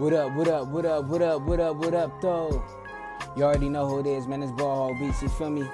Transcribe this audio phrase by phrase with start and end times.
[0.00, 2.64] What up, what up, what up, what up, what up, what up, though?
[3.36, 4.42] You already know who it is, man.
[4.42, 5.70] It's Ball Hog Beats, you feel me?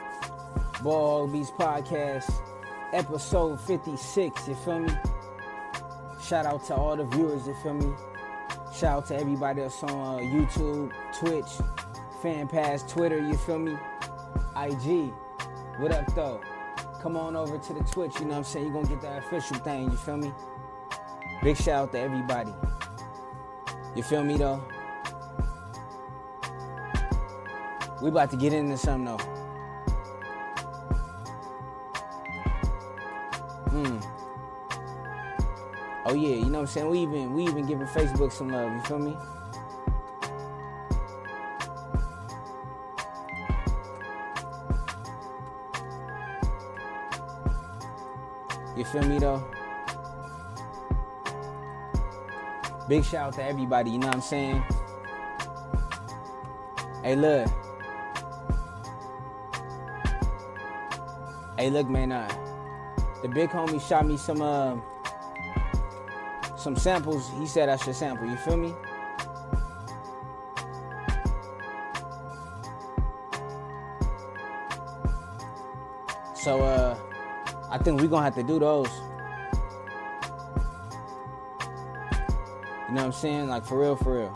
[0.82, 2.32] Ball Hog Beats Podcast,
[2.92, 4.92] episode 56, you feel me?
[6.20, 7.94] Shout out to all the viewers, you feel me?
[8.74, 10.90] Shout out to everybody that's on uh, YouTube,
[11.20, 11.64] Twitch,
[12.20, 13.78] Fan Pass, Twitter, you feel me?
[14.56, 15.12] IG,
[15.78, 16.40] what up, though?
[17.00, 18.64] Come on over to the Twitch, you know what I'm saying?
[18.64, 20.32] You're gonna get that official thing, you feel me?
[21.44, 22.52] Big shout out to everybody.
[23.96, 24.62] You feel me though?
[28.02, 29.16] We about to get into something though.
[33.70, 33.98] Hmm.
[36.04, 36.90] Oh yeah, you know what I'm saying?
[36.90, 39.16] We even we even giving Facebook some love, you feel me?
[48.76, 49.42] You feel me though?
[52.88, 54.64] Big shout out to everybody, you know what I'm saying?
[57.02, 57.48] Hey, look.
[61.58, 62.12] Hey, look, man.
[62.12, 62.28] Uh,
[63.22, 64.76] the big homie shot me some uh,
[66.56, 67.28] some samples.
[67.38, 68.28] He said I should sample.
[68.28, 68.72] You feel me?
[76.34, 76.96] So uh,
[77.68, 79.05] I think we're gonna have to do those.
[82.96, 83.48] Know what I'm saying?
[83.48, 84.32] Like for real, for real.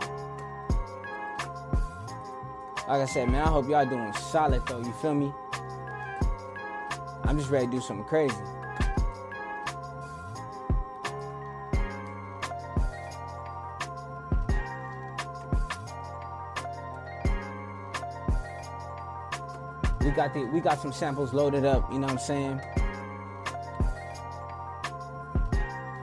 [2.87, 4.79] Like I said, man, I hope y'all doing solid though.
[4.79, 5.33] You feel me?
[7.23, 8.35] I'm just ready to do something crazy.
[20.01, 22.61] We got the we got some samples loaded up, you know what I'm saying?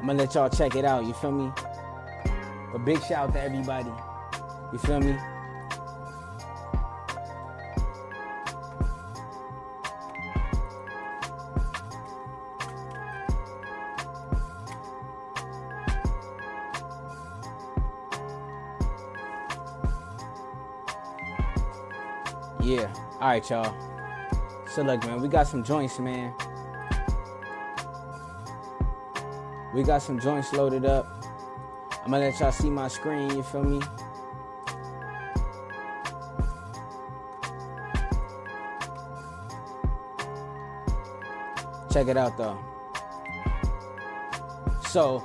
[0.01, 1.53] I'm gonna let y'all check it out, you feel me?
[2.75, 3.91] A big shout out to everybody.
[4.73, 5.17] You feel me?
[22.61, 22.93] Yeah.
[23.19, 23.75] All right, y'all.
[24.67, 26.35] So look, man, we got some joints, man.
[29.73, 31.18] We got some joints loaded up.
[32.09, 33.83] I'm gonna let y'all see my screen, you feel me?
[41.93, 42.59] Check it out though.
[44.87, 45.23] So,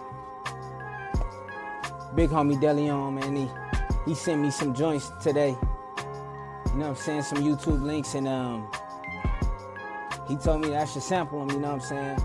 [2.15, 3.49] big homie Deleon, man, he,
[4.05, 5.55] he sent me some joints today.
[6.73, 7.21] You know I'm saying?
[7.21, 8.67] Some YouTube links and um
[10.27, 12.17] he told me that I should sample them, you know what I'm saying?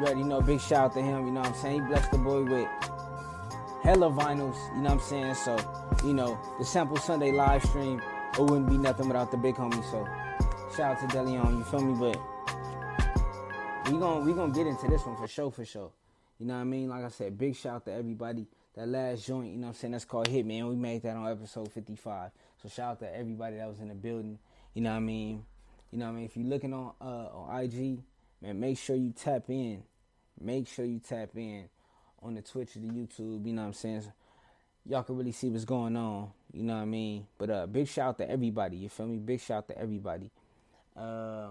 [0.00, 1.82] You already know, big shout out to him, you know what I'm saying?
[1.82, 2.68] He blessed the boy with
[3.82, 5.34] hella vinyls, you know what I'm saying?
[5.34, 5.56] So,
[6.04, 8.00] you know, the Sample Sunday live stream,
[8.34, 9.82] it wouldn't be nothing without the big homie.
[9.90, 10.06] So,
[10.76, 11.94] shout out to Deleon, you feel me?
[11.98, 15.90] But we gon' we gonna get into this one for sure, for sure.
[16.38, 16.88] You know what I mean?
[16.88, 18.46] Like I said, big shout out to everybody.
[18.74, 19.92] That last joint, you know what I'm saying?
[19.92, 20.68] That's called Hitman.
[20.68, 22.30] We made that on episode 55.
[22.62, 24.38] So shout out to everybody that was in the building.
[24.72, 25.44] You know what I mean?
[25.90, 26.24] You know what I mean?
[26.24, 27.98] If you're looking on uh, on IG,
[28.40, 29.82] man, make sure you tap in.
[30.40, 31.68] Make sure you tap in
[32.22, 34.04] on the Twitch the YouTube, you know what I'm saying?
[34.86, 37.26] Y'all can really see what's going on, you know what I mean?
[37.38, 39.18] But uh big shout out to everybody, you feel me?
[39.18, 40.30] Big shout out to everybody.
[40.96, 41.48] Uh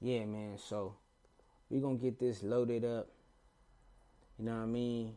[0.00, 0.94] yeah, man, so
[1.70, 3.08] we gonna get this loaded up,
[4.38, 5.14] you know what I mean?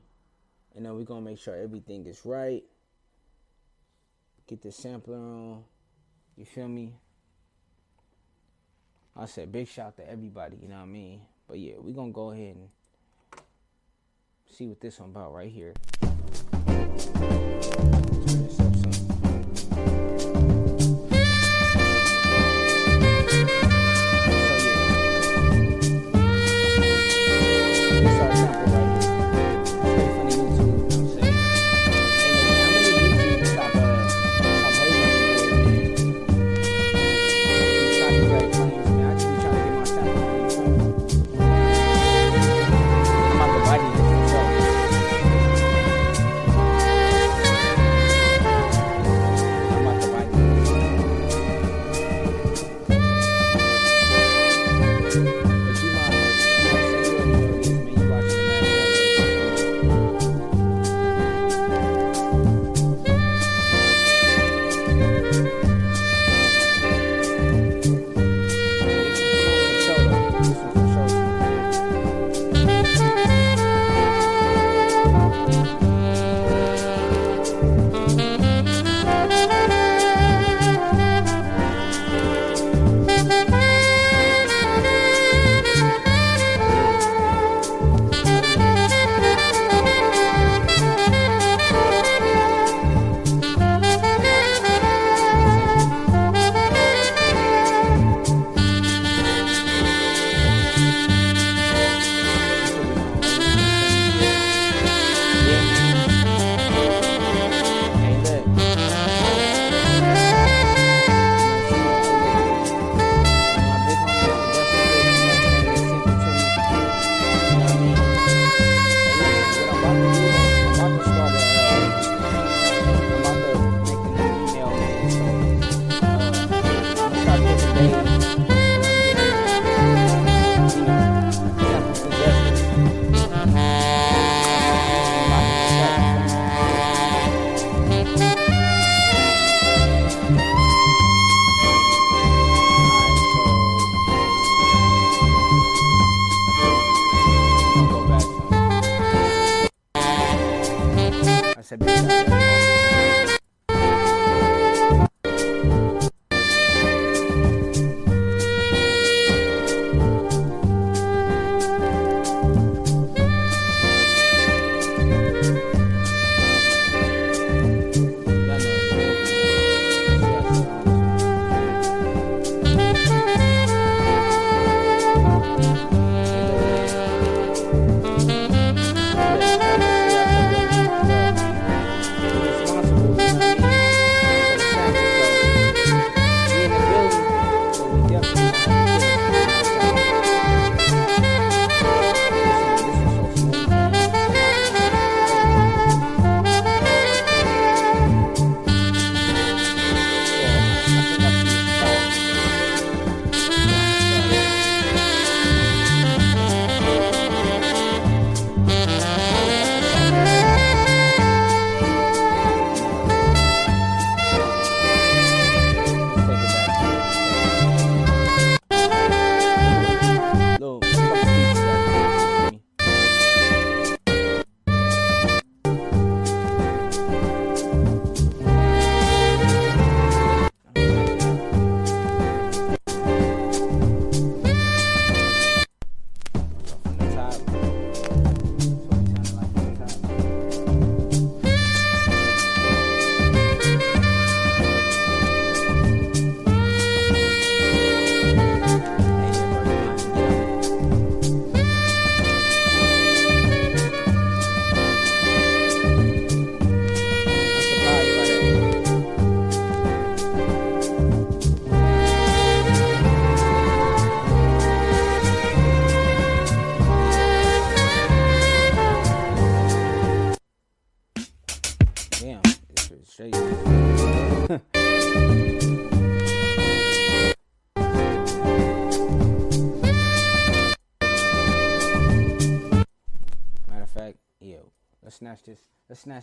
[0.75, 2.63] And then we gonna make sure everything is right.
[4.47, 5.63] Get the sampler on,
[6.35, 6.93] you feel me?
[9.15, 11.21] I said big shout out to everybody, you know what I mean?
[11.47, 12.69] But yeah, we gonna go ahead and
[14.51, 15.73] see what this one about right here.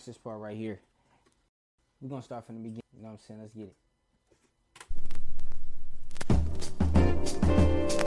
[0.07, 0.79] This part right here.
[2.01, 2.83] We're gonna start from the beginning.
[2.97, 3.41] You know what I'm saying?
[3.41, 3.77] Let's get it.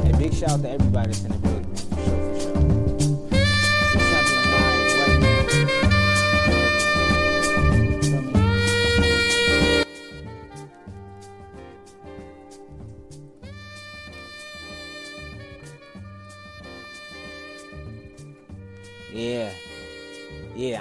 [0.06, 1.76] Hey, big shout out to everybody that's in the building, man.
[1.76, 2.79] For sure, for sure.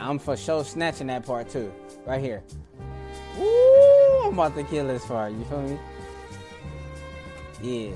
[0.08, 1.70] I'm for sure snatching that part too.
[2.06, 2.42] Right here.
[3.38, 4.22] Woo!
[4.24, 5.32] I'm about to kill this part.
[5.32, 5.78] You feel me?
[7.60, 7.90] Yeah.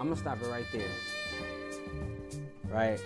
[0.00, 0.88] I'm gonna stop it right there.
[2.70, 2.98] Right.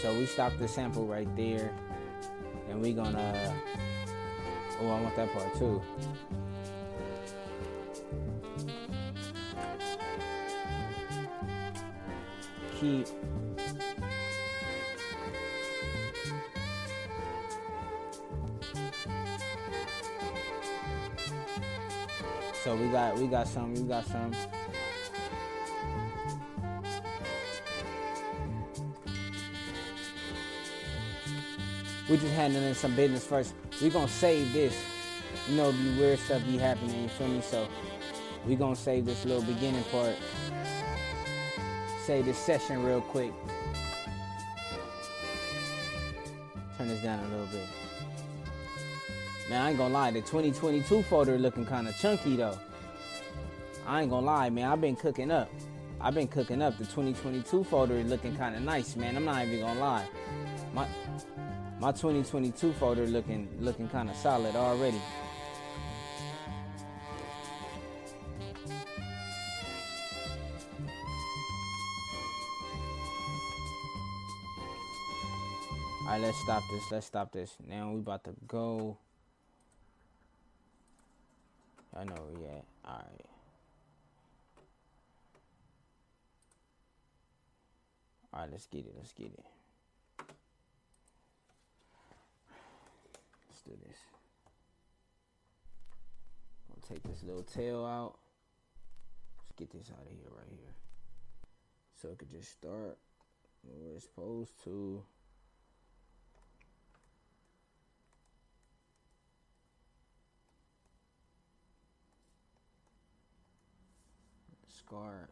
[0.00, 1.72] So we stop the sample right there,
[2.70, 3.52] and we gonna.
[4.80, 5.82] Oh, I want that part too.
[12.78, 13.08] Keep.
[22.62, 24.32] So we got we got some we got some.
[32.08, 33.54] We just handling some business first.
[33.82, 34.74] We're gonna save this.
[35.48, 37.02] You know, be weird stuff be happening.
[37.02, 37.40] You feel me?
[37.40, 37.68] So
[38.46, 40.16] we're gonna save this little beginning part.
[42.04, 43.32] Save this session real quick.
[46.78, 47.66] Turn this down a little bit.
[49.50, 50.10] Man, I ain't gonna lie.
[50.10, 52.58] The 2022 folder looking kind of chunky though.
[53.86, 54.70] I ain't gonna lie, man.
[54.70, 55.50] I've been cooking up.
[56.00, 56.78] I've been cooking up.
[56.78, 59.16] The 2022 photo looking kind of nice, man.
[59.16, 60.06] I'm not even gonna lie.
[60.72, 60.86] My
[61.80, 65.00] my 2022 folder looking looking kind of solid already.
[76.02, 76.90] All right, let's stop this.
[76.90, 77.56] Let's stop this.
[77.68, 78.96] Now we about to go.
[81.94, 82.14] I know
[82.46, 82.64] at.
[82.84, 83.26] All right.
[88.32, 88.94] All right, let's get it.
[88.96, 89.57] Let's get it.
[93.68, 93.98] Do this.
[96.70, 98.18] I'll take this little tail out.
[99.36, 100.74] Let's get this out of here right here.
[102.00, 102.98] So it could just start
[103.62, 105.02] where it's supposed to.
[114.68, 115.28] Scar.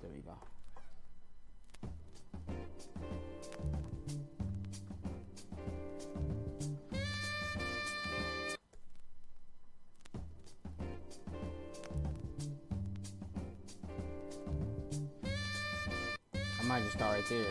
[0.00, 0.53] There we go.
[17.30, 17.46] Right there.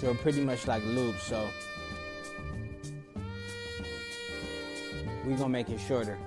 [0.00, 1.16] So pretty much like loop.
[1.18, 1.48] So
[5.24, 6.18] we're gonna make it shorter.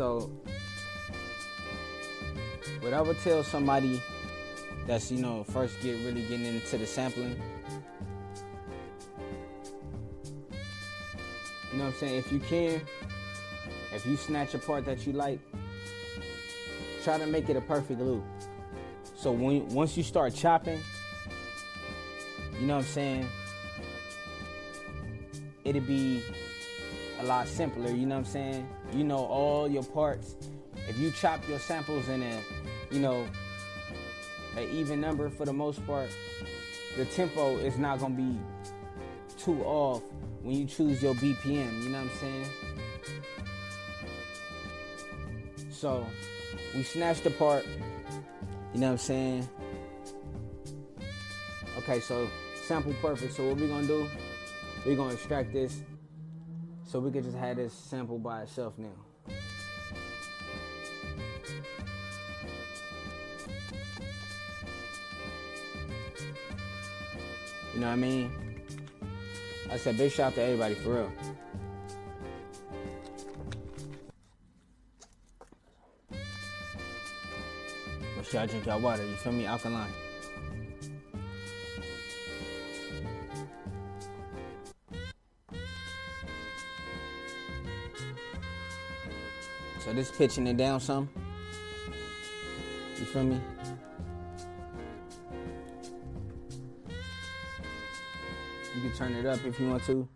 [0.00, 0.30] So
[2.80, 4.00] what I would tell somebody
[4.86, 7.38] that's you know first get really getting into the sampling
[11.70, 12.14] You know what I'm saying?
[12.14, 12.80] If you can,
[13.92, 15.38] if you snatch a part that you like,
[17.04, 18.24] try to make it a perfect loop.
[19.18, 20.80] So when once you start chopping,
[22.58, 23.28] you know what I'm saying?
[25.62, 26.22] It'll be
[27.18, 28.68] a lot simpler, you know what I'm saying?
[28.92, 30.36] You know all your parts.
[30.88, 32.40] If you chop your samples in a,
[32.90, 33.26] you know,
[34.56, 36.10] an even number for the most part,
[36.96, 38.38] the tempo is not gonna be
[39.38, 40.02] too off
[40.42, 42.46] when you choose your BPM, you know what I'm saying?
[45.70, 46.06] So
[46.74, 47.64] we snatched the part,
[48.74, 49.48] you know what I'm saying?
[51.78, 52.28] Okay, so
[52.64, 53.34] sample perfect.
[53.34, 54.08] So what we gonna do?
[54.84, 55.80] We're gonna extract this
[56.90, 58.88] so we could just have this sample by itself now.
[67.72, 68.32] You know what I mean?
[69.70, 71.12] I said big shout out to everybody for real.
[78.16, 79.46] Make sure y'all drink y'all water, you feel me?
[79.46, 79.92] Alkaline.
[89.90, 91.08] So this pitching it down some.
[92.96, 93.40] You feel me?
[98.72, 100.08] You can turn it up if you want to.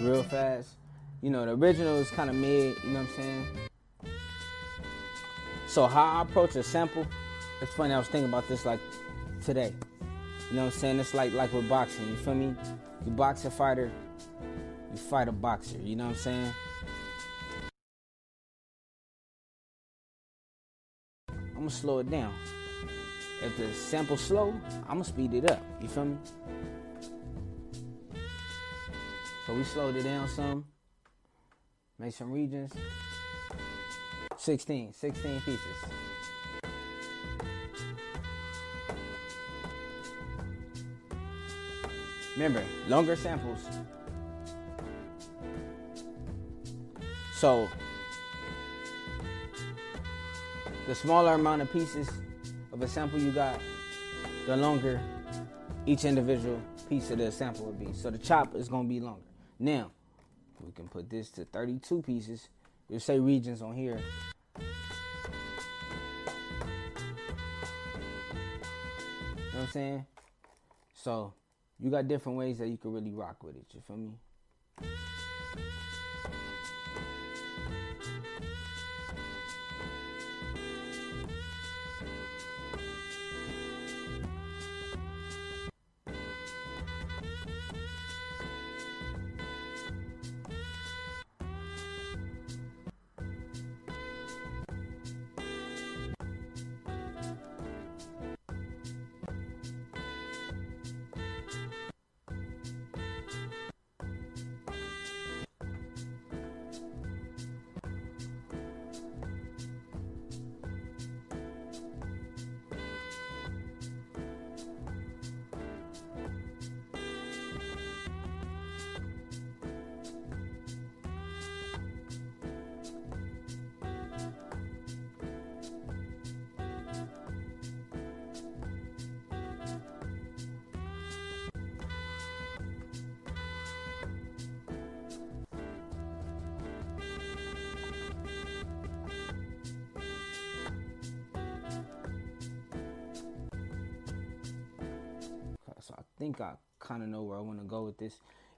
[0.00, 0.76] Real fast.
[1.22, 3.46] You know, the original is kind of mid, you know what I'm saying?
[5.66, 7.06] So how I approach a sample,
[7.62, 8.80] it's funny, I was thinking about this like
[9.42, 9.72] today.
[10.50, 11.00] You know what I'm saying?
[11.00, 12.54] It's like like with boxing, you feel me?
[13.06, 13.90] You box a fighter,
[14.90, 16.52] you fight a boxer, you know what I'm saying?
[21.62, 22.34] I'm gonna slow it down.
[23.40, 24.52] If the sample slow,
[24.88, 25.64] I'm gonna speed it up.
[25.80, 26.16] You feel me?
[29.46, 30.64] So we slowed it down some.
[32.00, 32.72] Made some regions.
[34.36, 35.60] 16, 16 pieces.
[42.34, 43.68] Remember, longer samples.
[47.34, 47.68] So,
[50.92, 52.06] the smaller amount of pieces
[52.70, 53.58] of a sample you got,
[54.46, 55.00] the longer
[55.86, 57.90] each individual piece of the sample would be.
[57.94, 59.22] So the chop is going to be longer.
[59.58, 59.90] Now,
[60.60, 62.50] we can put this to 32 pieces.
[62.90, 64.02] You'll say regions on here.
[64.58, 64.64] You
[69.38, 70.04] know what I'm saying?
[70.92, 71.32] So,
[71.80, 73.64] you got different ways that you can really rock with it.
[73.72, 74.10] You feel me?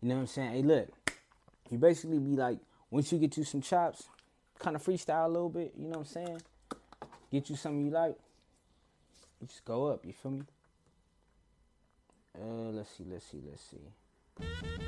[0.04, 0.50] You know what I'm saying?
[0.50, 0.88] Hey, look,
[1.70, 2.58] you basically be like,
[2.90, 4.04] once you get you some chops,
[4.58, 5.73] kind of freestyle a little bit.
[5.78, 6.42] You know what I'm saying?
[7.32, 8.14] Get you something you like.
[9.40, 10.04] You just go up.
[10.04, 10.42] You feel me?
[12.38, 14.83] Uh, let's see, let's see, let's see.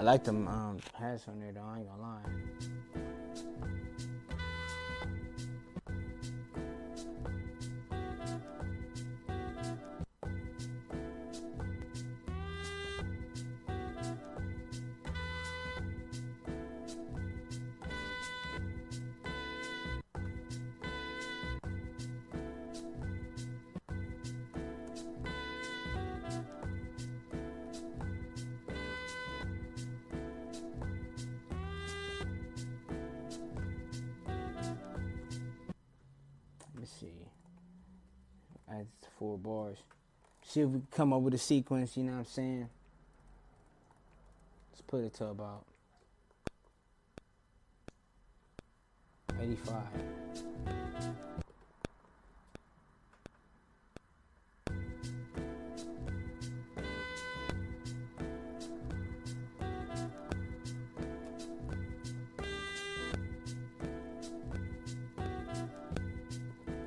[0.00, 1.60] I like them um, hats on there though.
[1.60, 2.79] I ain't gonna lie.
[40.50, 42.68] see if we come up with a sequence, you know what I'm saying?
[44.72, 45.64] Let's put it to about
[49.40, 49.76] 85.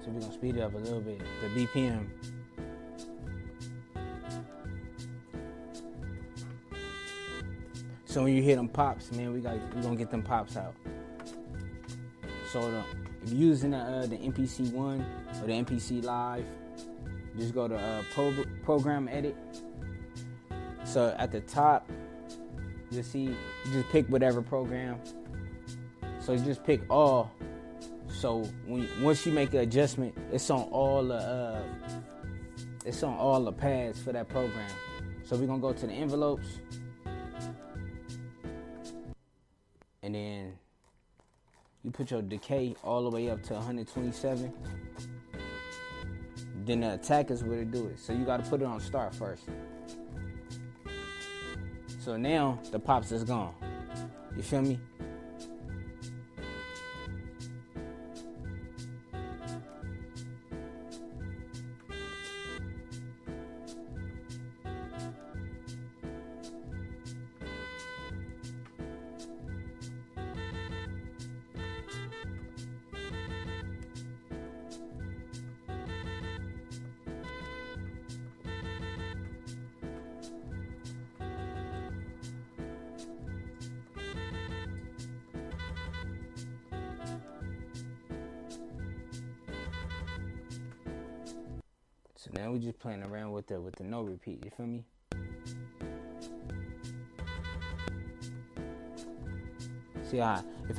[0.01, 1.21] So we're gonna speed it up a little bit.
[1.41, 2.09] The BPM
[8.13, 10.75] So when you hear them pops, man, we got we gonna get them pops out.
[12.51, 12.83] So the,
[13.23, 15.03] if you're using the, uh, the MPC one
[15.41, 16.45] or the MPC Live,
[17.35, 19.35] just go to uh, pro- program edit.
[20.83, 21.89] So at the top,
[22.91, 23.35] you see you
[23.71, 24.99] just pick whatever program.
[26.19, 27.31] So you just pick all.
[28.09, 31.63] So when once you make an adjustment, it's on all the uh,
[32.85, 34.69] it's on all the pads for that program.
[35.23, 36.59] So we're gonna go to the envelopes
[41.93, 44.51] put your decay all the way up to 127
[46.65, 47.99] then the attack is where to do it.
[47.99, 49.43] So you got to put it on start first.
[51.99, 53.53] So now the pops is gone.
[54.35, 54.79] You feel me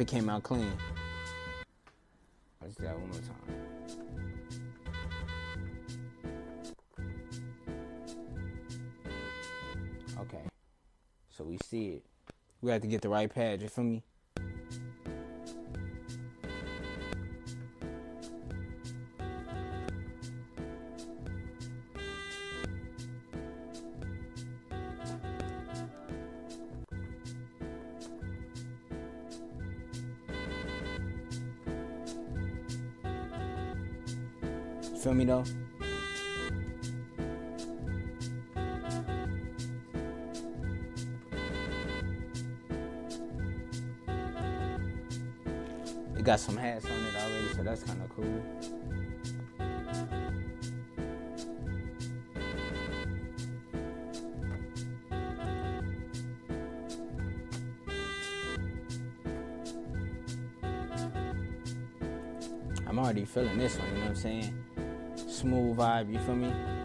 [0.05, 0.71] it came out clean.
[2.61, 3.55] Let's do that one more time.
[10.21, 10.43] Okay.
[11.31, 12.05] So we see it.
[12.61, 14.03] We have to get the right pad, you feel me?
[46.24, 48.42] It got some hats on it already, so that's kind of cool.
[62.87, 64.64] I'm already feeling this one, you know what I'm saying?
[65.28, 66.84] Smooth vibe, you feel me?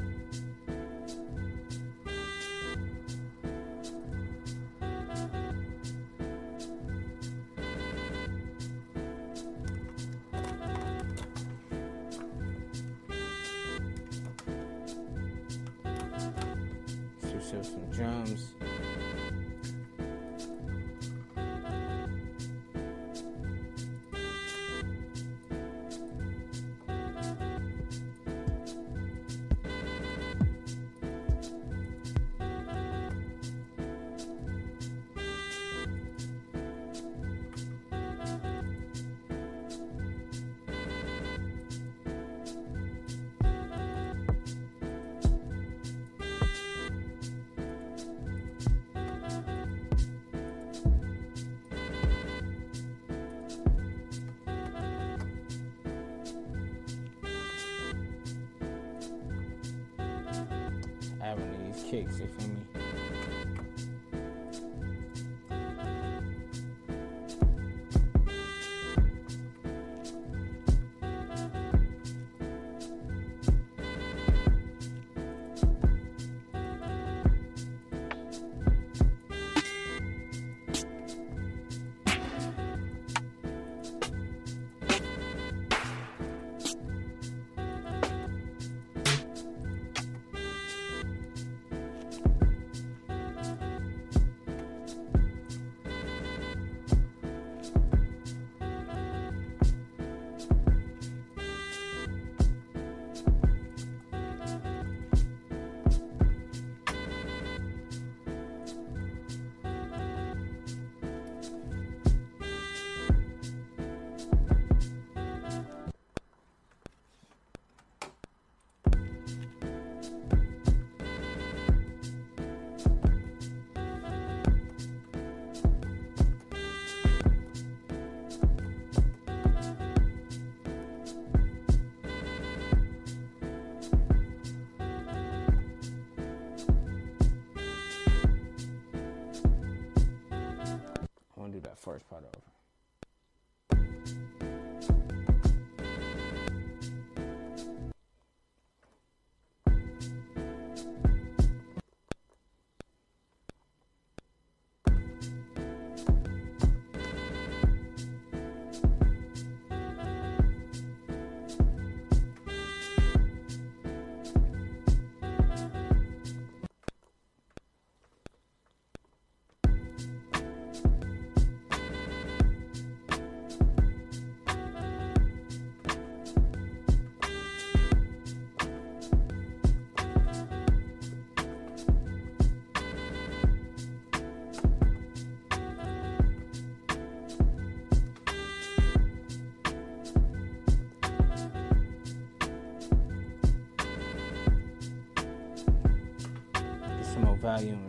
[197.66, 197.89] More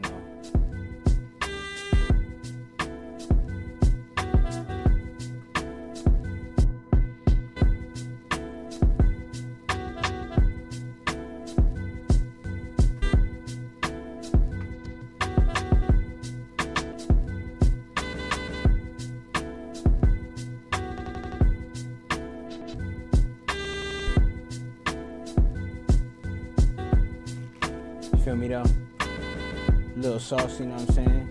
[30.30, 31.28] sauce, you know what I'm saying?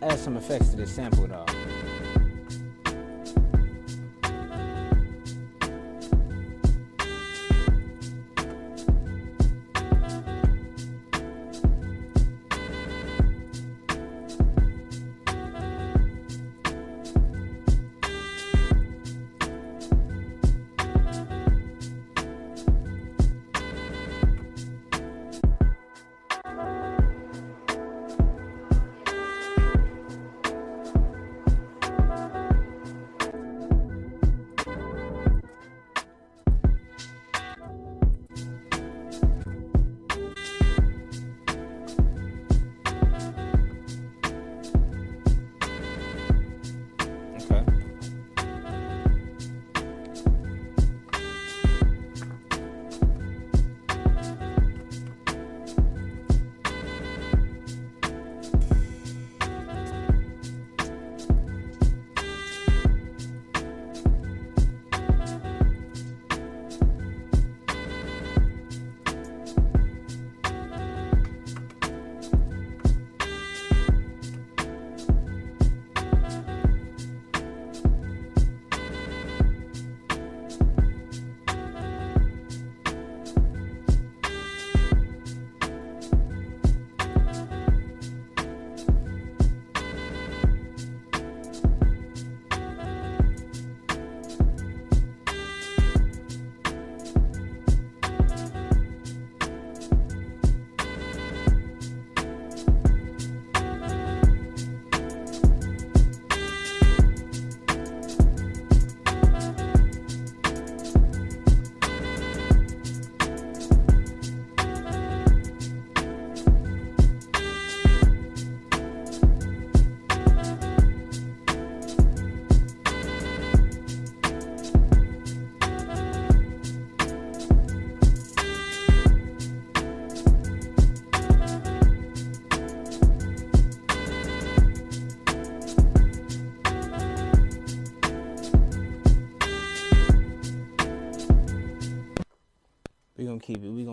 [0.00, 1.53] Let's add some effects to this sample though.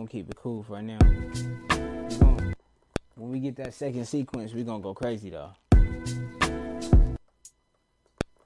[0.02, 0.36] Gonna keep it.
[0.36, 0.98] Cool for right now.
[2.18, 2.54] Gonna,
[3.14, 5.52] when we get that second sequence, we're gonna go crazy though.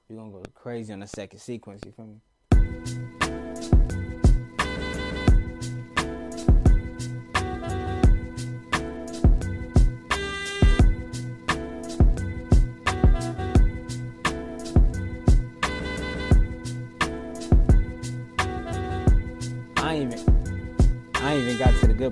[0.09, 1.81] We gonna go crazy on the second sequence.
[1.85, 2.21] You feel me?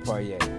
[0.08, 0.55] Even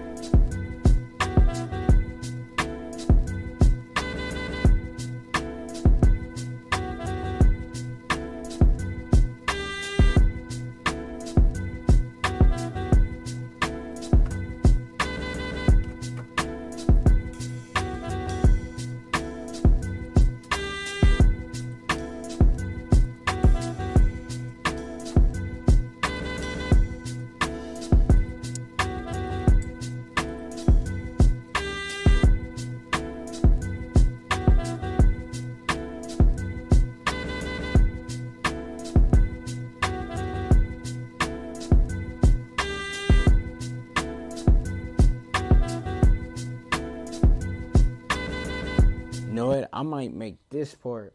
[49.97, 51.11] might make this part.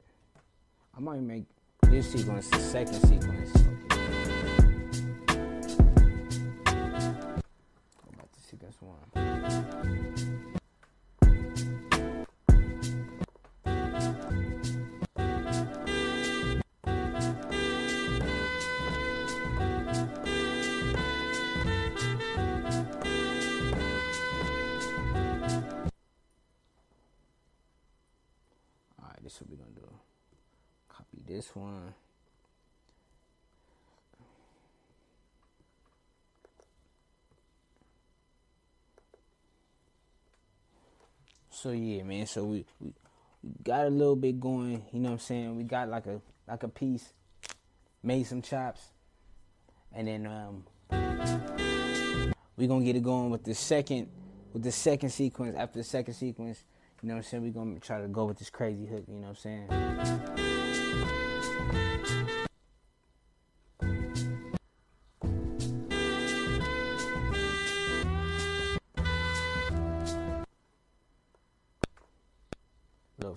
[0.96, 1.44] I might make
[1.82, 3.71] this sequence the second sequence.
[41.62, 42.26] So yeah, man.
[42.26, 42.92] So we, we
[43.62, 44.84] got a little bit going.
[44.92, 45.56] You know what I'm saying?
[45.56, 47.12] We got like a like a piece,
[48.02, 48.80] made some chops,
[49.94, 50.64] and then um,
[52.56, 54.08] we gonna get it going with the second
[54.52, 55.56] with the second sequence.
[55.56, 56.64] After the second sequence,
[57.00, 57.44] you know what I'm saying?
[57.44, 59.04] we gonna try to go with this crazy hook.
[59.06, 60.61] You know what I'm saying?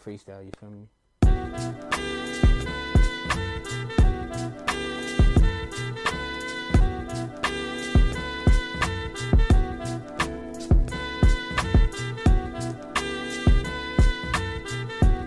[0.05, 0.87] Freestyle, you feel me?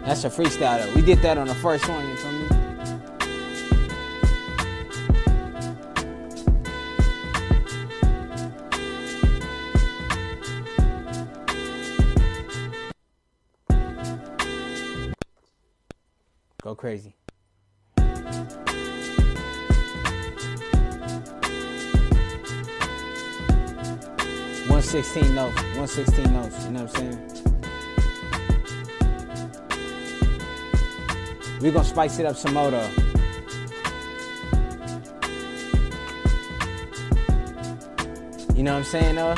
[0.04, 0.94] That's a freestyle.
[0.94, 2.37] We did that on the first one, you feel me?
[16.78, 17.14] Crazy.
[24.68, 25.60] One sixteen notes.
[25.76, 26.64] One sixteen notes.
[26.64, 27.18] You know what I'm saying?
[31.60, 32.88] We're gonna spice it up some more though.
[38.54, 39.34] You know what I'm saying though?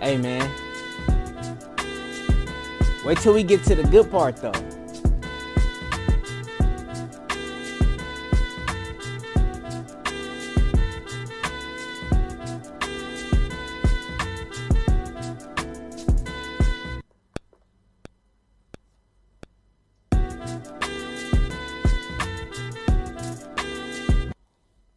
[0.00, 0.69] Hey man.
[3.02, 4.52] Wait till we get to the good part though.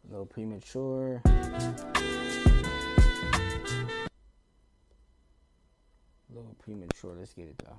[0.04, 1.22] A little premature.
[6.74, 7.16] Premature.
[7.18, 7.78] Let's get it though.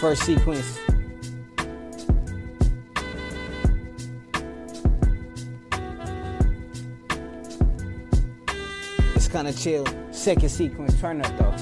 [0.00, 0.78] First sequence.
[9.38, 10.12] It's kind of chill.
[10.12, 11.54] Second sequence, turn up though.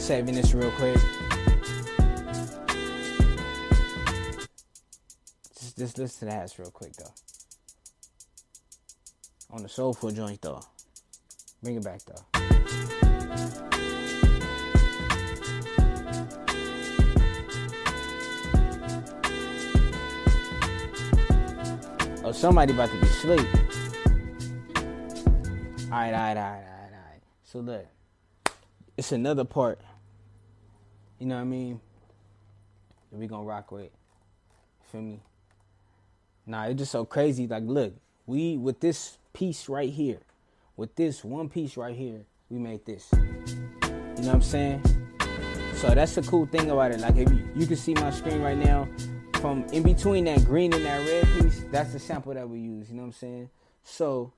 [0.00, 0.96] Saving this real quick.
[5.56, 7.27] Just, just listen to the hats real quick though.
[9.58, 10.60] On the soulful joint though.
[11.60, 12.22] Bring it back though.
[22.22, 23.40] Oh, somebody about to be asleep.
[25.90, 27.22] Alright, alright, alright, alright, alright.
[27.42, 27.84] So look.
[28.96, 29.80] It's another part.
[31.18, 31.80] You know what I mean?
[33.10, 33.90] We gonna rock with.
[34.92, 35.20] Feel me?
[36.46, 37.48] Nah, it's just so crazy.
[37.48, 37.92] Like, look,
[38.24, 40.18] we with this piece right here,
[40.76, 43.08] with this one piece right here, we made this.
[43.12, 43.20] You
[43.88, 44.82] know what I'm saying?
[45.74, 46.98] So that's the cool thing about it.
[46.98, 48.88] Like, if you, you can see my screen right now,
[49.34, 52.90] from in between that green and that red piece, that's the sample that we use.
[52.90, 53.50] You know what I'm saying?
[53.84, 54.32] So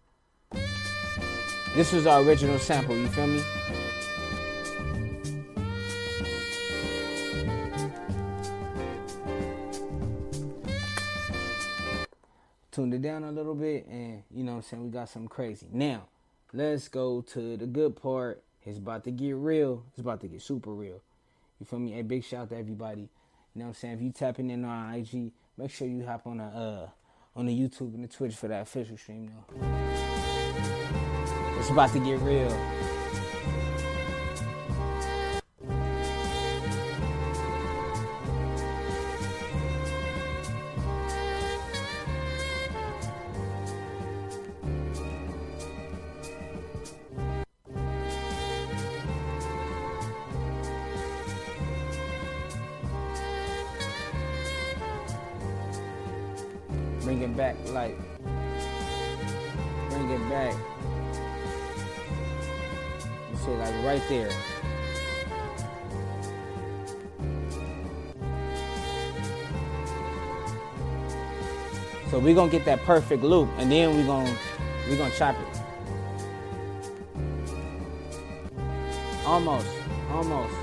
[1.74, 2.94] this was our original sample.
[2.94, 3.42] You feel me?
[12.70, 15.66] Tuned it down a little bit and you know I'm saying we got something crazy.
[15.72, 16.04] Now,
[16.52, 18.42] let's go to the good part.
[18.64, 19.84] It's about to get real.
[19.90, 21.00] It's about to get super real.
[21.58, 21.98] You feel me?
[21.98, 23.02] A big shout out to everybody
[23.54, 23.94] You know what I'm saying?
[23.94, 26.88] If you tapping in on IG, make sure you hop on the uh
[27.36, 29.56] on the YouTube and the Twitch for that official stream though.
[31.58, 32.79] It's about to get real.
[72.30, 74.32] We're gonna get that perfect loop, and then we're gonna
[74.88, 75.60] we're gonna chop it.
[79.26, 79.66] Almost,
[80.12, 80.54] almost.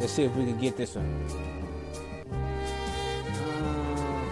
[0.00, 1.26] Let's see if we can get this one.
[3.38, 4.24] Uh,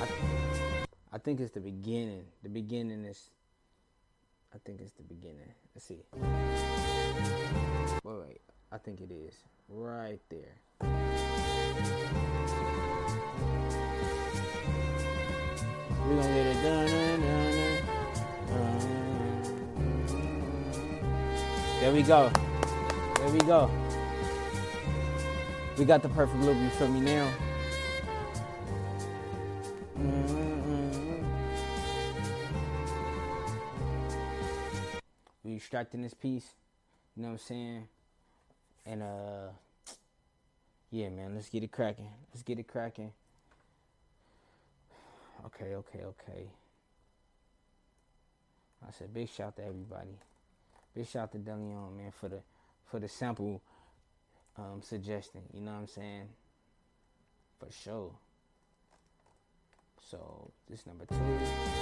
[0.00, 0.06] I,
[1.12, 2.24] I think it's the beginning.
[2.44, 3.30] The beginning is.
[4.54, 5.52] I think it's the beginning.
[5.74, 6.04] Let's see.
[8.04, 8.51] Wait, wait.
[8.74, 9.34] I think it is
[9.68, 10.56] right there.
[16.06, 16.90] We're gonna get it done.
[21.80, 22.32] There we go.
[23.16, 23.70] There we go.
[25.76, 26.56] We got the perfect look.
[26.56, 27.30] You feel me now?
[29.98, 31.24] Mm-hmm.
[35.44, 36.54] We extracting this piece.
[37.14, 37.88] You know what I'm saying?
[38.84, 39.48] And uh,
[40.90, 41.34] yeah, man.
[41.34, 42.08] Let's get it cracking.
[42.32, 43.12] Let's get it cracking.
[45.46, 46.44] Okay, okay, okay.
[48.86, 50.18] I said big shout to everybody.
[50.94, 52.40] Big shout to Deleon, man, for the
[52.90, 53.62] for the sample
[54.58, 55.40] um, suggestion.
[55.52, 56.28] You know what I'm saying?
[57.58, 58.12] For sure.
[60.10, 61.81] So this number two.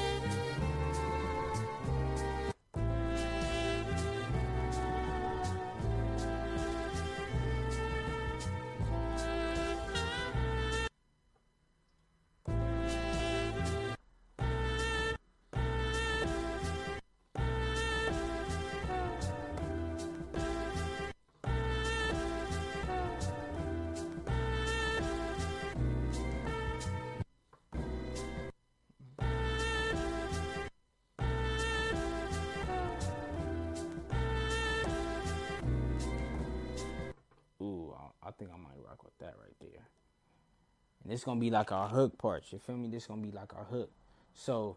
[41.11, 42.45] This gonna be like our hook part.
[42.51, 42.89] You feel me?
[42.89, 43.91] This gonna be like our hook.
[44.35, 44.77] So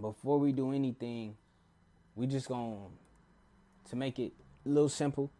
[0.00, 1.36] before we do anything,
[2.14, 2.76] we just gonna
[3.88, 4.32] to make it
[4.66, 5.30] a little simple.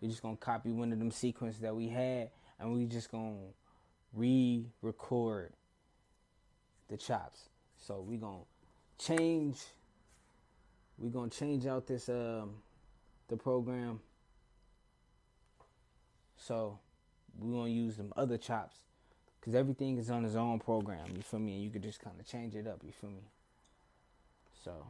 [0.00, 2.30] We just gonna copy one of them sequences that we had,
[2.60, 3.34] and we just gonna
[4.12, 5.52] re-record
[6.88, 7.48] the chops.
[7.76, 8.44] So we gonna
[8.98, 9.58] change.
[10.96, 12.62] We gonna change out this um
[13.28, 14.00] the program.
[16.36, 16.78] So
[17.38, 18.78] we're gonna use them other chops
[19.40, 21.06] because everything is on its own program.
[21.14, 21.54] You feel me?
[21.54, 22.80] And you could just kind of change it up.
[22.82, 23.28] You feel me?
[24.64, 24.86] So.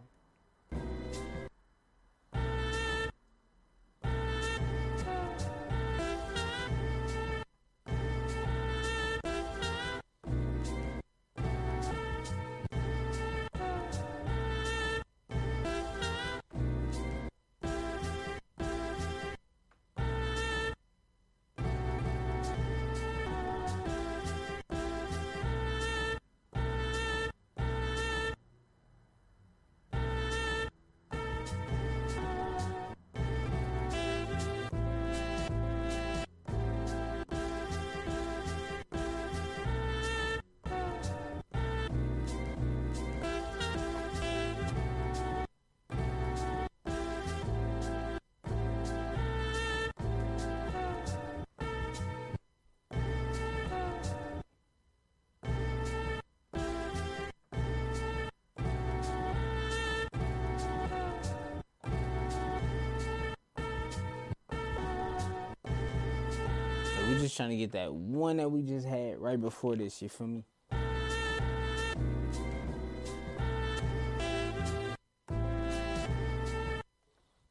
[67.25, 70.03] Just trying to get that one that we just had right before this.
[70.03, 70.45] You feel me?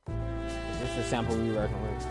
[0.06, 2.06] This is the sample we working with.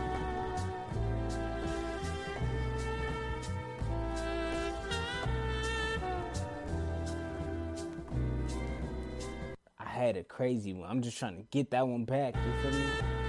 [9.79, 10.91] I had a crazy one.
[10.91, 12.35] I'm just trying to get that one back.
[12.35, 13.22] You feel me?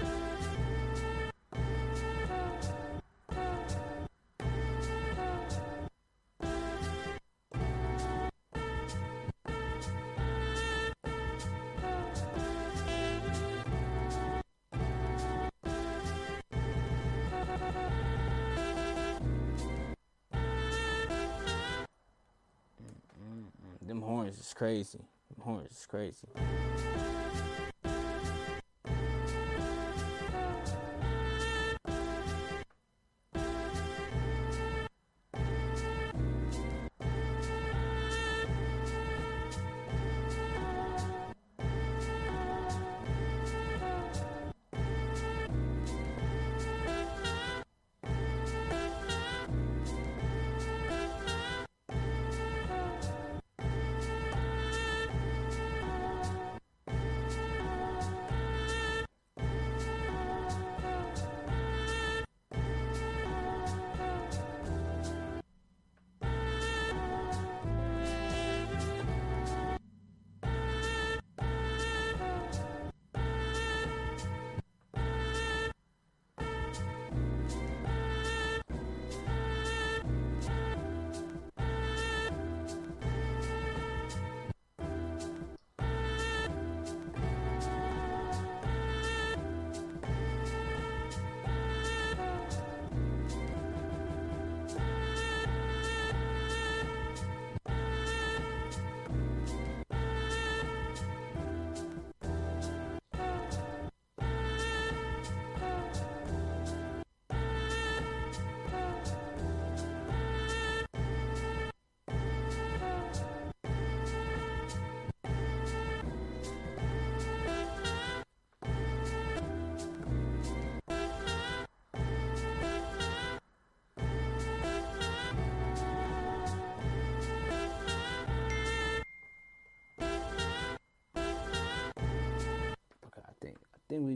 [24.84, 25.05] Crazy.
[25.39, 26.93] Horns is crazy.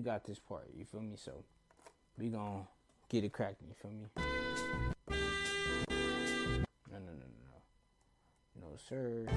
[0.07, 0.69] Got this part.
[0.73, 1.17] You feel me?
[1.17, 1.43] So
[2.17, 2.65] we gonna
[3.09, 3.67] get it cracking.
[3.67, 4.05] You feel me?
[6.89, 7.49] No, no, no, no,
[8.55, 9.27] no, no, sir.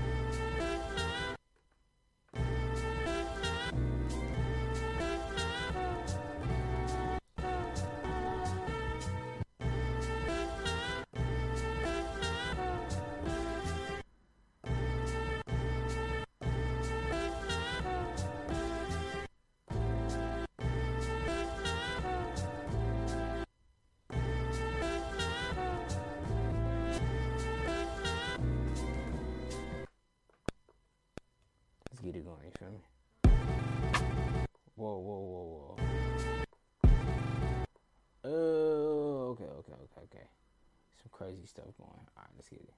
[41.50, 41.90] Stuff going.
[41.90, 42.74] All right, let's get it.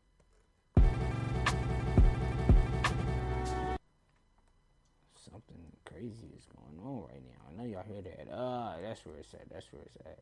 [5.30, 7.42] Something crazy is going on right now.
[7.48, 8.28] I know y'all hear that.
[8.32, 9.50] Ah, that's where it's at.
[9.50, 10.20] That's where it's at.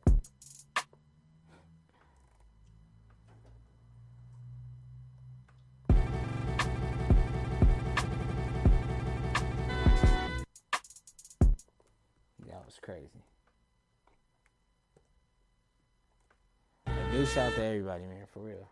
[12.47, 13.23] That was crazy.
[17.11, 18.69] Big shout out to everybody, man, for real.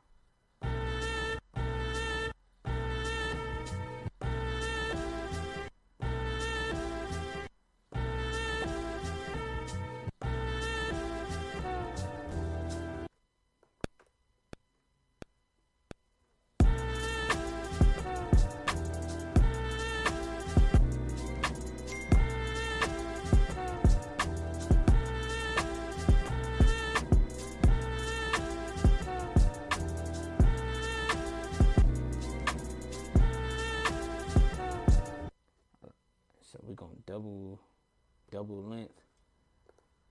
[38.39, 38.93] Double length.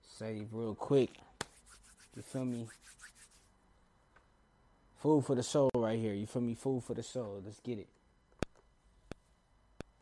[0.07, 1.09] Save real quick.
[2.15, 2.67] You feel me?
[4.99, 6.13] Food for the soul right here.
[6.13, 6.53] You feel me?
[6.53, 7.41] Food for the soul.
[7.43, 7.87] Let's get it.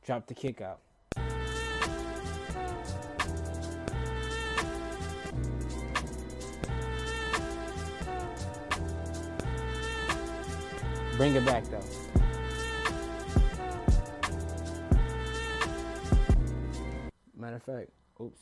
[0.05, 0.81] Drop the kick out.
[11.15, 11.79] Bring it back though.
[17.39, 17.89] Matter of fact,
[18.21, 18.41] oops.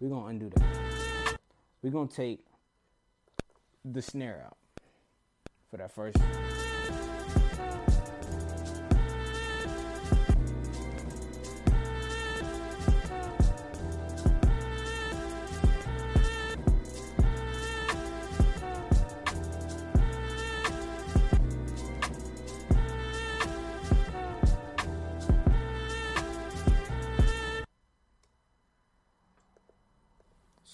[0.00, 1.38] We're gonna undo that.
[1.82, 2.40] We're gonna take
[3.84, 4.56] the snare out
[5.70, 6.16] for that first.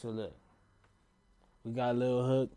[0.00, 0.34] So look,
[1.62, 2.50] we got a little hook.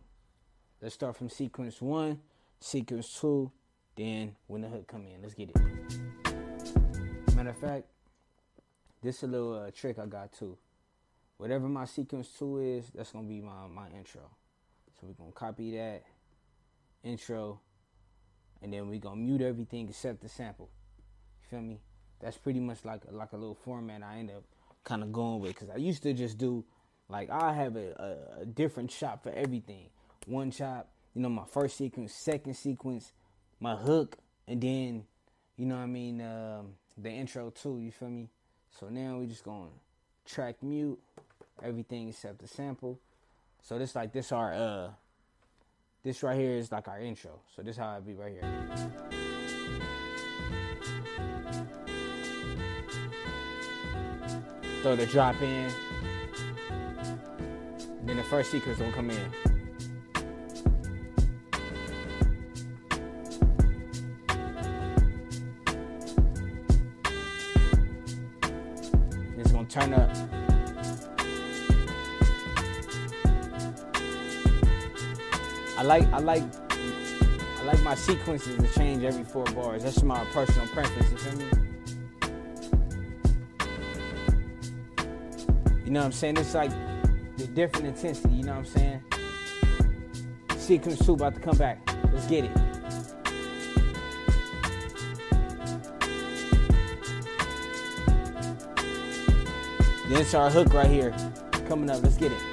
[0.82, 2.22] Let's start from sequence one,
[2.62, 3.52] sequence two,
[3.98, 5.22] then when the hook come in.
[5.22, 7.36] Let's get it.
[7.36, 7.84] Matter of fact,
[9.02, 10.58] this is a little uh, trick I got too.
[11.36, 14.22] Whatever my sequence two is, that's gonna be my my intro.
[14.98, 16.04] So we're gonna copy that
[17.04, 17.60] intro,
[18.62, 20.70] and then we're gonna mute everything except the sample.
[21.42, 21.82] You feel me?
[22.22, 24.46] That's pretty much like like a little format I end up
[24.86, 26.64] kind of going with because I used to just do
[27.10, 29.86] like I have a, a, a, different chop for everything.
[30.26, 33.14] One chop, you know, my first sequence, second sequence,
[33.60, 35.04] my hook, and then
[35.58, 37.80] you know I mean um, the intro too.
[37.80, 38.30] You feel me?
[38.80, 39.70] So now we just going
[40.26, 41.00] track mute
[41.62, 43.00] everything except the sample.
[43.62, 44.90] So this like this our uh
[46.04, 47.40] this right here is like our intro.
[47.56, 49.14] So this how it be right here.
[54.84, 55.72] throw the drop in.
[58.06, 59.32] Then the first sequence will come in.
[69.38, 70.10] It's gonna turn up.
[75.78, 76.44] I like I like
[77.60, 79.84] I like my sequences to change every four bars.
[79.84, 81.46] That's my personal preference, you feel me?
[85.86, 86.38] You know what I'm saying?
[86.38, 86.72] It's like
[87.38, 89.04] the different intensity, you know what I'm saying?
[90.58, 91.80] Sequence two about to come back.
[92.14, 92.56] Let's get it.
[100.10, 101.14] Then it's our hook right here.
[101.68, 102.04] Coming up.
[102.04, 102.53] Let's get it.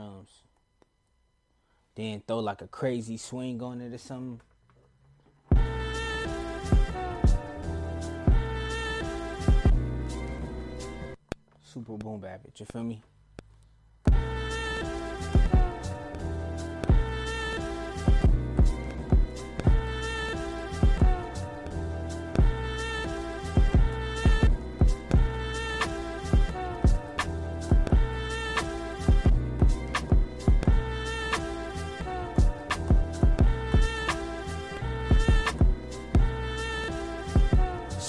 [0.00, 0.42] Drums.
[1.94, 4.40] Then throw like a crazy swing on it or something.
[11.62, 13.02] Super boom it, you feel me?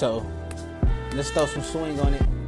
[0.02, 0.26] So
[1.14, 2.41] let's throw some swing on it.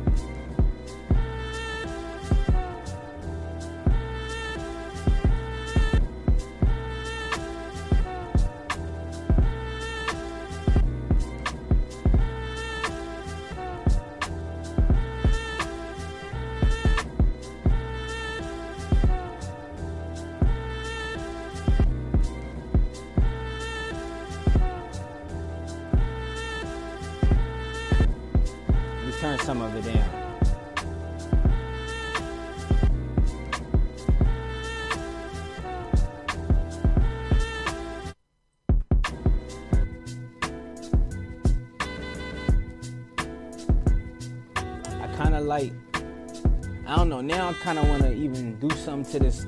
[47.64, 49.46] Kind of want to even do something to this,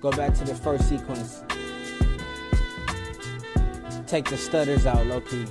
[0.00, 1.42] go back to the first sequence.
[4.06, 5.44] Take the stutters out low key.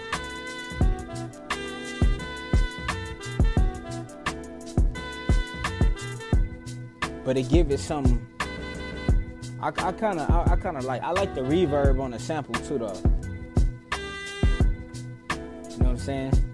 [7.24, 8.26] but it give it some.
[9.61, 12.78] I, kind of, I kind of like, I like the reverb on the sample too,
[12.78, 12.99] though.
[15.70, 16.47] You know what I'm saying?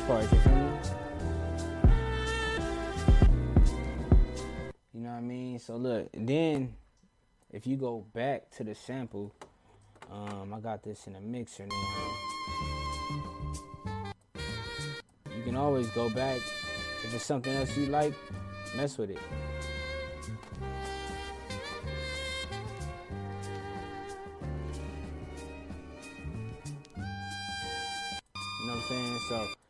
[0.00, 0.78] Part, you feel me?
[4.94, 5.58] You know what I mean?
[5.58, 6.74] So look, then
[7.52, 9.32] if you go back to the sample,
[10.10, 11.76] um, I got this in a mixer now.
[15.36, 16.38] You can always go back
[17.04, 18.14] if it's something else you like,
[18.76, 19.18] mess with it.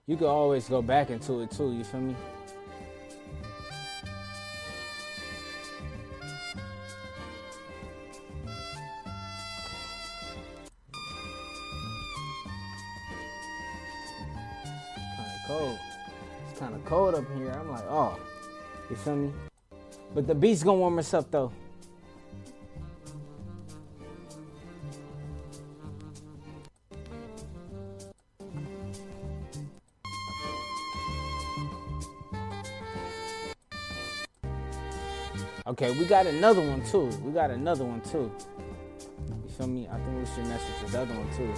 [0.06, 2.16] You can always go back into it too, you feel me?
[15.46, 15.78] Cold.
[16.50, 17.50] It's kinda cold up here.
[17.50, 18.18] I'm like, oh,
[18.88, 19.32] you feel me?
[20.14, 21.52] But the beat's gonna warm us up though.
[35.72, 37.06] Okay, we got another one too.
[37.24, 38.30] We got another one too.
[39.26, 39.88] You feel me?
[39.90, 41.54] I think we should mess with this other one too.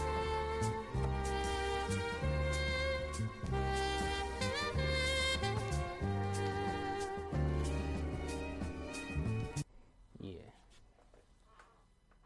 [10.20, 10.32] Yeah.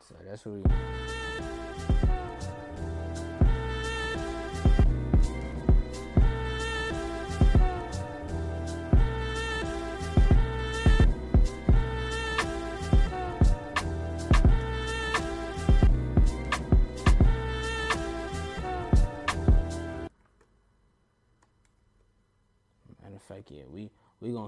[0.07, 0.98] So that's what we.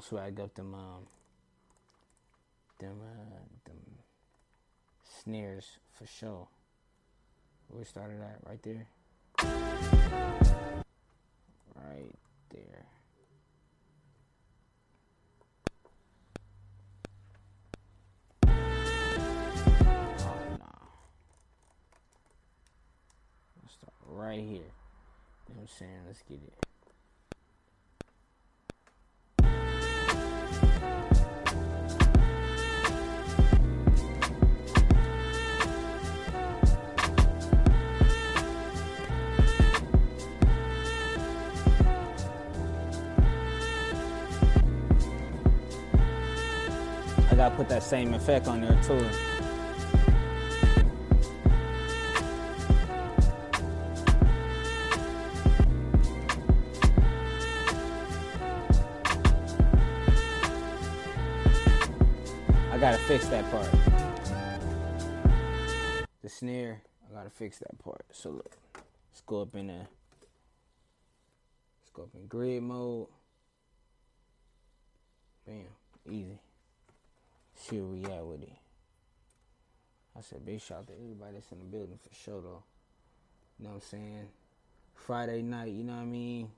[0.01, 1.07] Gonna swag up them um
[2.79, 3.77] them uh them
[5.23, 6.49] snares for sure.
[7.69, 8.87] We started at right there.
[11.75, 12.15] Right
[12.51, 12.87] there.
[18.47, 18.51] Oh.
[23.63, 24.47] Let's start right here.
[24.49, 26.01] You know what I'm saying?
[26.07, 26.70] Let's get it.
[47.41, 48.99] Gotta put that same effect on there too.
[62.71, 63.71] I gotta fix that part.
[66.21, 68.05] The snare, I gotta fix that part.
[68.13, 69.89] So look, let's go up in there.
[71.81, 73.07] Let's go up in grid mode.
[75.47, 75.65] Bam,
[76.07, 76.39] easy
[77.73, 78.53] it.
[80.17, 82.63] I said big shout out to everybody that's in the building for sure though.
[83.59, 84.29] You know what I'm saying?
[84.95, 86.51] Friday night, you know what I mean?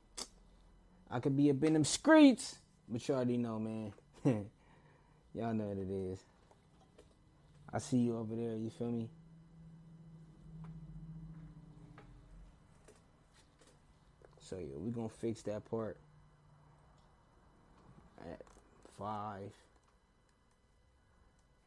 [1.11, 2.57] I could be up in them streets,
[2.89, 3.93] but you already know, man.
[5.35, 6.19] Y'all know what it is.
[7.73, 9.09] I see you over there, you feel me?
[14.41, 15.97] So yeah, we're gonna fix that part
[18.21, 18.41] at
[18.99, 19.53] five.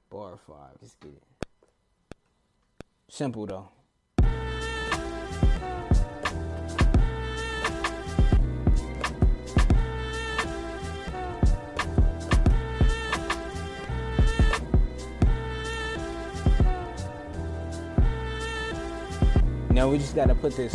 [0.10, 0.78] Bar five.
[0.82, 1.24] Let's get it.
[3.10, 3.70] Simple though.
[19.72, 20.74] Now we just gotta put this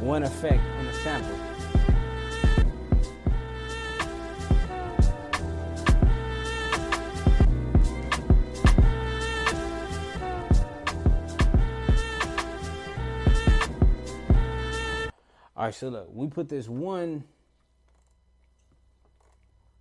[0.00, 1.45] one effect on the sample.
[15.66, 17.24] All right, so look, we put this one.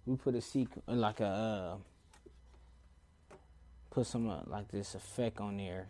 [0.08, 1.78] We put a sequ like a
[3.32, 3.36] uh,
[3.92, 5.86] put some uh, like this effect on there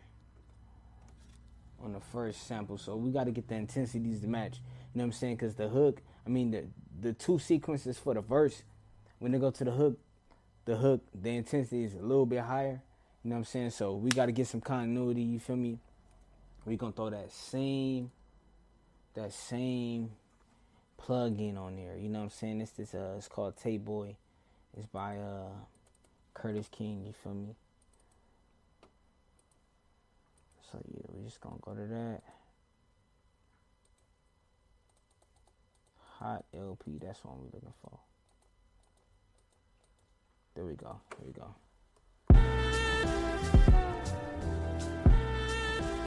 [1.81, 2.77] on the first sample.
[2.77, 4.55] So we got to get the intensities to match.
[4.55, 5.35] You know what I'm saying?
[5.37, 6.65] Because the hook, I mean the
[6.99, 8.63] the two sequences for the verse,
[9.19, 9.97] when they go to the hook,
[10.65, 12.81] the hook the intensity is a little bit higher.
[13.23, 13.69] You know what I'm saying?
[13.69, 15.21] So we got to get some continuity.
[15.21, 15.79] You feel me?
[16.65, 18.11] We gonna throw that same
[19.15, 20.11] that same
[20.97, 21.97] plug-in on there.
[21.97, 22.59] You know what I'm saying?
[22.59, 24.15] This uh, it's called Tay Boy.
[24.77, 25.49] It's by uh
[26.33, 27.03] Curtis King.
[27.05, 27.55] You feel me?
[30.71, 32.21] So yeah, we just gonna go to that.
[36.19, 36.97] Hot LP.
[37.01, 37.99] That's what we're looking for.
[40.55, 40.99] There we go.
[41.11, 41.55] There we go.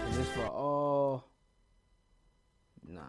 [0.07, 1.25] And this for all.
[2.91, 3.03] Nah.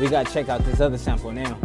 [0.00, 1.58] We gotta check out this other sample now.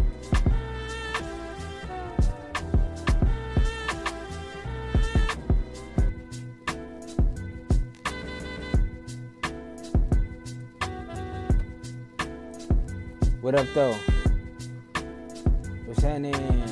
[13.49, 13.95] What up, though?
[15.87, 16.68] What's happening?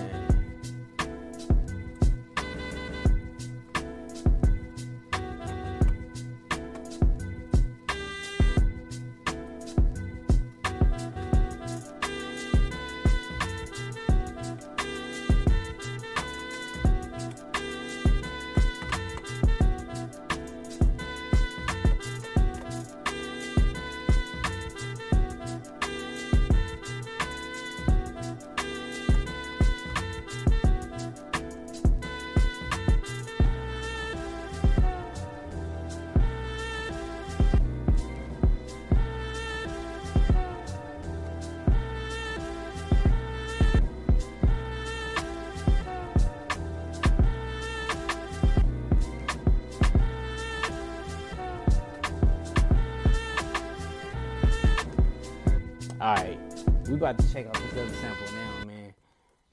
[56.98, 58.93] About to check out this other sample now, man.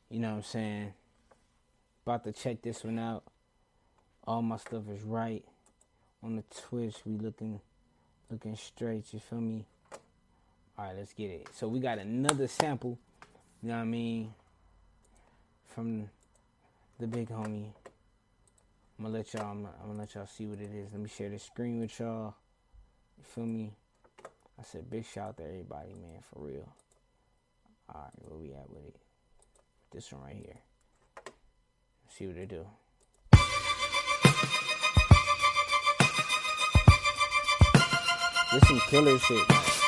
[0.09, 0.95] You know what I'm saying?
[2.07, 3.23] About to check this one out.
[4.27, 5.45] All my stuff is right
[6.23, 6.95] on the Twitch.
[7.05, 7.61] We looking,
[8.31, 9.13] looking straight.
[9.13, 9.67] You feel me?
[10.79, 11.49] All right, let's get it.
[11.53, 12.99] So we got another sample.
[13.63, 14.33] You know what I mean?
[15.67, 16.09] From
[16.99, 17.73] the big homie.
[18.99, 19.51] I'm gonna let y'all.
[19.51, 20.93] I'm I'm gonna let y'all see what it is.
[20.93, 22.37] Let me share the screen with y'all.
[23.19, 23.75] You feel me?
[24.59, 26.73] I said big shout out to everybody, man, for real.
[27.89, 28.97] Alright, where we at with it?
[29.93, 30.59] This one right here.
[32.05, 32.67] Let's see what they do.
[38.53, 39.84] This some killer shit.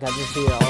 [0.00, 0.67] Like I just hear all the like,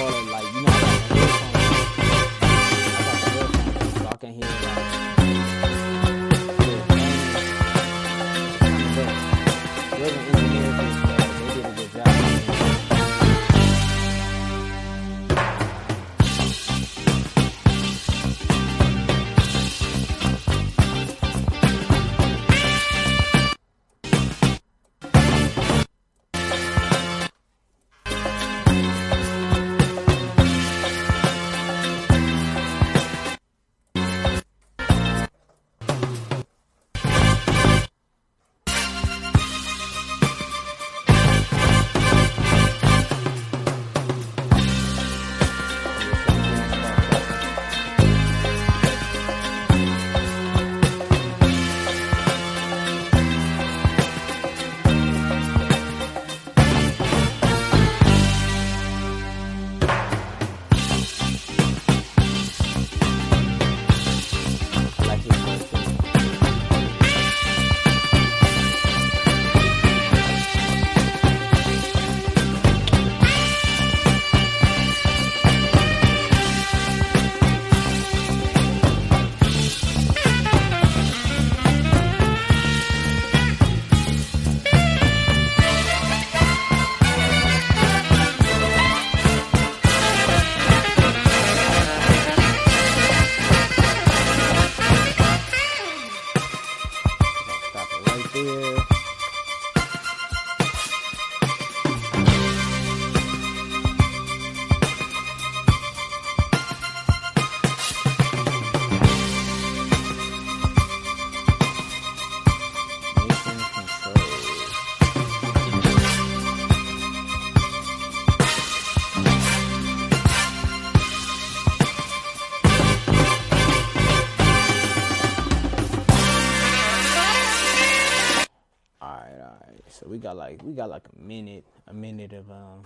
[129.98, 132.84] So we got like we got like a minute, a minute of um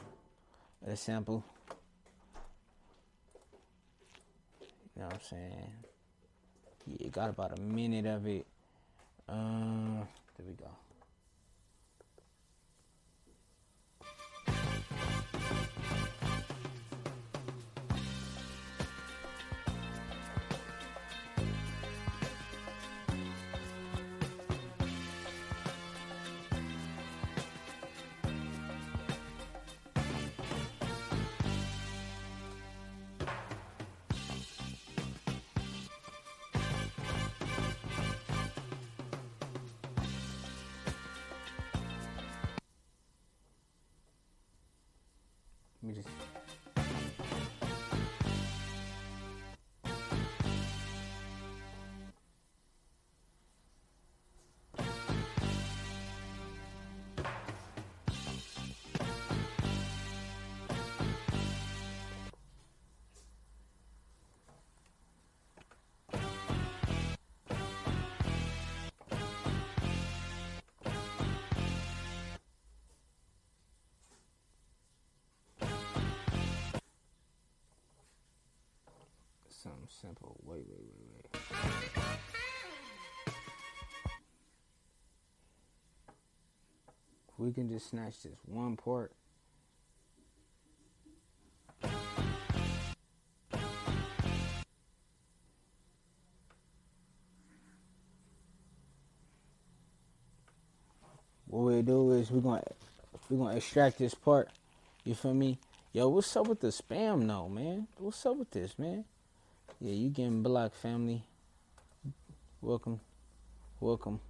[0.87, 1.45] a sample.
[4.97, 5.73] You know what I'm saying?
[6.87, 8.47] Yeah, got about a minute of it.
[9.29, 10.05] Uh,
[10.37, 10.71] there we go.
[79.63, 80.37] Something simple.
[80.43, 81.41] Wait, wait, wait, wait.
[87.39, 89.13] We can just snatch this one part.
[101.47, 102.65] What we do is we're gonna
[103.31, 104.49] we're gonna extract this part.
[105.05, 105.61] You feel me?
[105.93, 107.87] Yo, what's up with the spam though, man?
[107.99, 109.05] What's up with this, man?
[109.85, 111.24] Yeah, you getting blocked, family.
[112.61, 113.01] Welcome.
[113.80, 114.20] Welcome.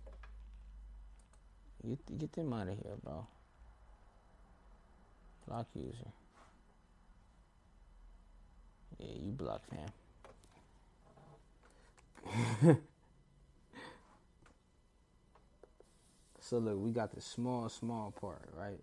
[1.87, 3.27] Get, get them out of here, bro.
[5.47, 6.11] Block user.
[8.99, 9.91] Yeah, you blocked, fam.
[16.41, 18.81] so look, we got the small, small part, right?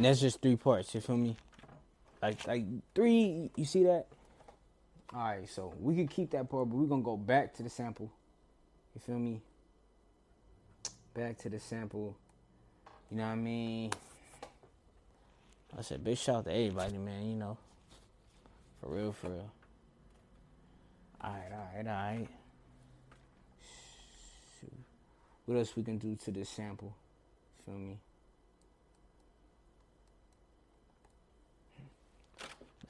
[0.00, 1.36] And that's just three parts, you feel me?
[2.22, 4.06] Like like three, you see that?
[5.14, 8.10] Alright, so we could keep that part, but we're gonna go back to the sample.
[8.94, 9.42] You feel me?
[11.12, 12.16] Back to the sample.
[13.10, 13.90] You know what I mean?
[15.76, 17.58] I said big shout out to everybody, man, you know.
[18.80, 19.52] For real, for real.
[21.22, 22.28] Alright, alright, alright.
[25.44, 26.94] What else we can do to this sample?
[27.66, 27.98] Feel me?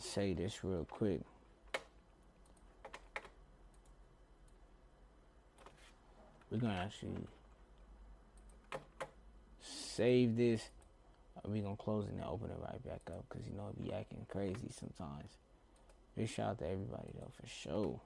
[0.02, 1.20] Say this real quick.
[6.50, 7.26] We're gonna actually
[9.62, 10.68] save this.
[11.46, 13.92] We're gonna close it and open it right back up because you know it be
[13.92, 15.30] acting crazy sometimes.
[16.16, 18.00] Big shout out to everybody though for sure.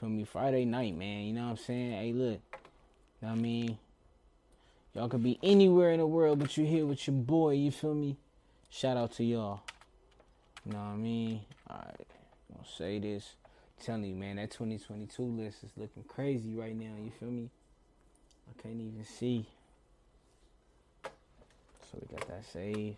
[0.00, 0.24] Feel me?
[0.24, 1.24] Friday night, man.
[1.24, 1.92] You know what I'm saying?
[1.92, 2.40] Hey, look.
[3.22, 3.78] You know what I mean?
[4.94, 7.52] Y'all could be anywhere in the world, but you're here with your boy.
[7.52, 8.16] You feel me?
[8.68, 9.60] Shout out to y'all.
[10.66, 11.40] You know what I mean?
[11.70, 12.06] Alright.
[12.58, 13.34] I'll say this.
[13.44, 16.92] I'm telling you, man, that 2022 list is looking crazy right now.
[17.02, 17.50] You feel me?
[18.50, 19.46] I can't even see.
[21.04, 22.96] So we got that save.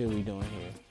[0.00, 0.89] What we doing here.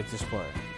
[0.00, 0.69] Like this part.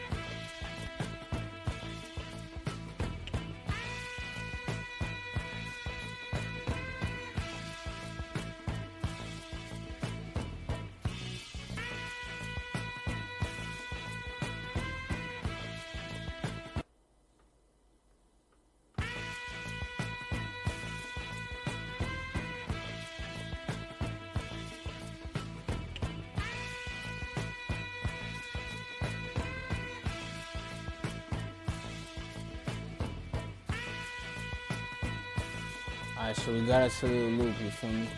[36.53, 38.09] We got us a little loop, you feel me?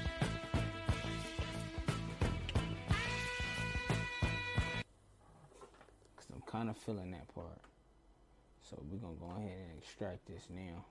[6.16, 7.60] Cause I'm kind of feeling that part.
[8.68, 10.84] So we're gonna go ahead and extract this now.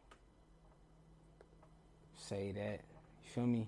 [2.15, 2.80] Say that,
[3.24, 3.68] you feel me?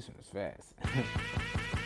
[0.00, 1.76] This one is fast.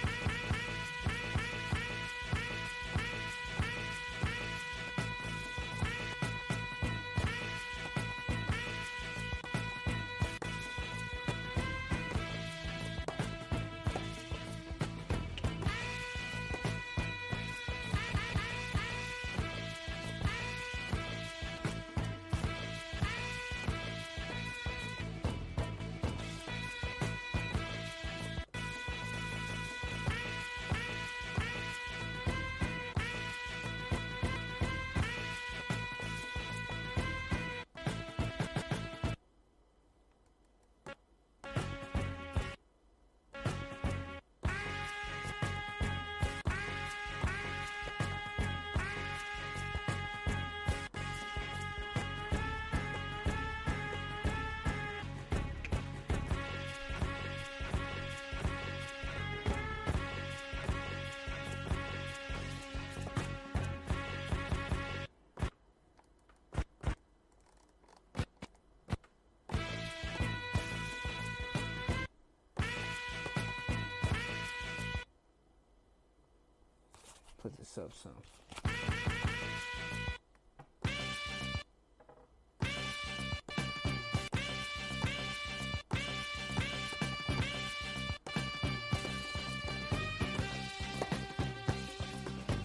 [77.74, 78.12] this some.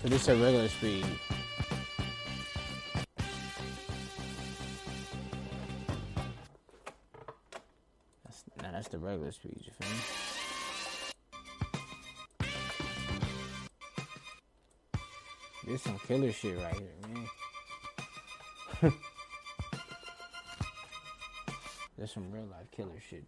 [0.01, 1.05] So this is a regular speed.
[8.23, 9.58] That's nah, that's the regular speed,
[15.79, 16.91] This some killer shit right here,
[18.81, 18.93] man.
[21.97, 23.23] There's some real life killer shit.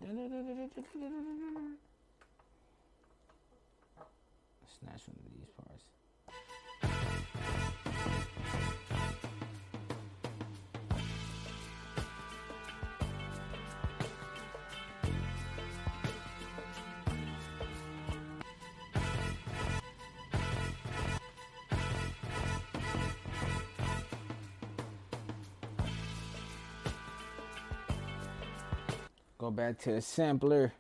[29.62, 30.74] Back to the sampler.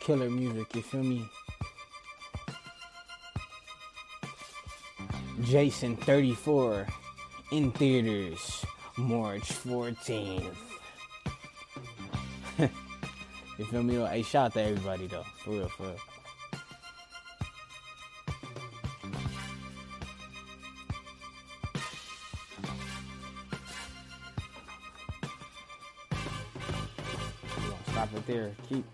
[0.00, 1.26] Killer music, you feel me?
[5.42, 6.86] Jason 34
[7.52, 8.64] in theaters
[8.96, 10.56] March 14th.
[13.58, 13.96] you feel me?
[14.06, 15.26] Hey, shout out to everybody though.
[15.44, 16.13] For real, for real.
[28.28, 28.52] It there.
[28.68, 28.84] Keep.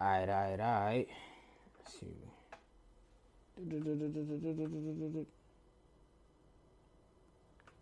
[0.00, 1.08] Alright, alright, alright.
[1.88, 2.06] See.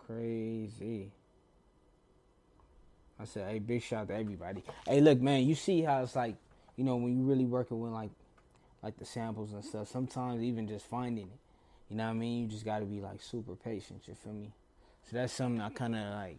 [0.06, 1.10] Crazy.
[3.18, 4.62] I said, hey, big shout out to everybody.
[4.86, 6.36] Hey, look, man, you see how it's like,
[6.76, 8.10] you know, when you really working with like,
[8.82, 9.88] like the samples and stuff.
[9.88, 11.38] Sometimes even just finding it,
[11.88, 12.42] you know what I mean.
[12.42, 14.02] You just got to be like super patient.
[14.06, 14.52] You feel me?
[15.04, 16.38] So that's something I kind of like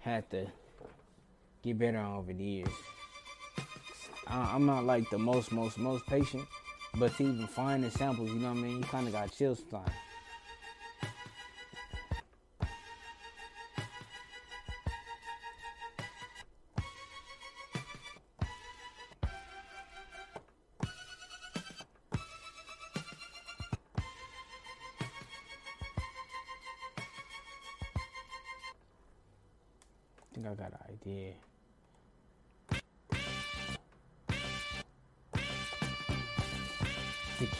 [0.00, 0.46] had to
[1.62, 2.68] get better on over the years.
[4.26, 6.46] I, I'm not like the most, most, most patient,
[6.96, 8.78] but to even find the samples, you know what I mean.
[8.78, 9.90] You kind of got chill sometimes.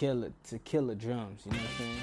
[0.04, 2.02] To kill it, to kill the drums, you know what I'm saying?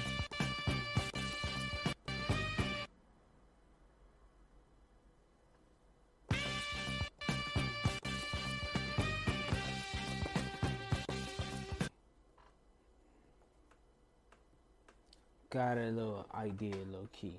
[15.50, 17.36] Got a little idea, low key.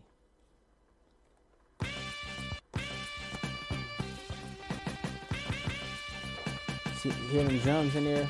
[6.96, 8.30] See, hear them drums in there?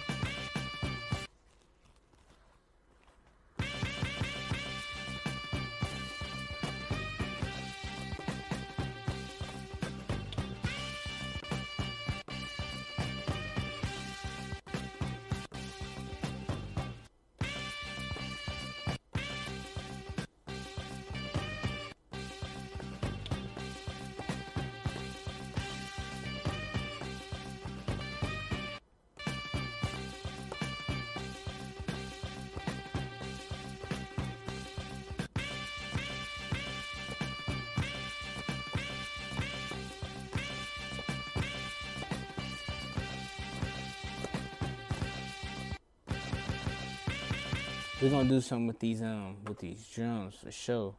[48.13, 50.93] Gonna do something with these um with these drums for sure.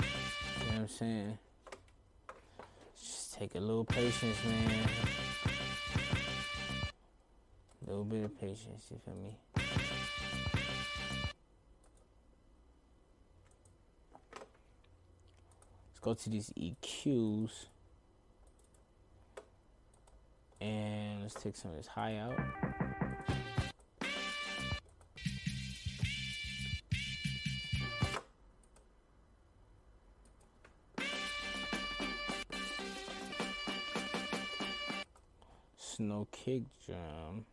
[0.00, 1.38] You know what I'm saying?
[3.00, 4.88] Just take a little patience, man.
[7.86, 9.36] A little bit of patience, you feel me?
[15.86, 17.66] Let's go to these EQs.
[20.60, 22.69] And let's take some of this high out.
[36.50, 37.46] Snow kick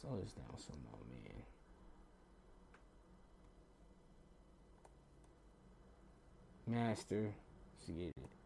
[0.00, 1.00] Slow this down some more,
[6.66, 6.78] man.
[6.88, 7.34] Master,
[7.78, 8.39] let's get it.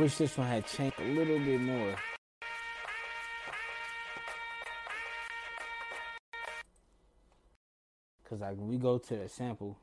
[0.00, 1.94] Wish this one had changed a little bit more.
[8.26, 9.76] Cause like when we go to the sample,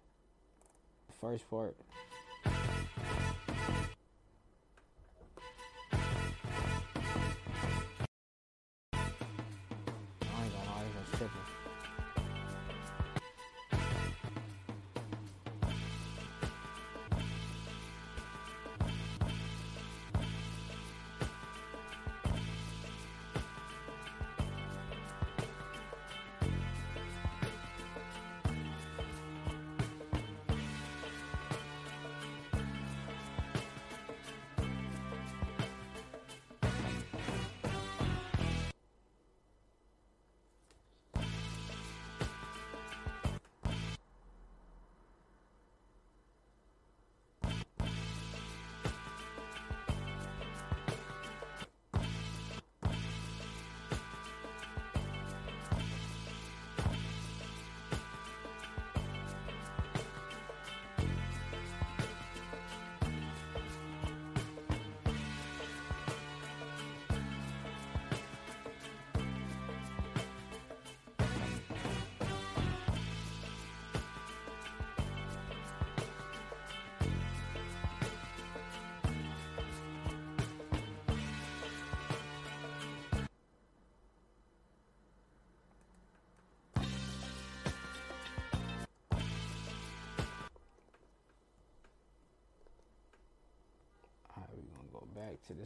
[1.08, 1.76] the first part.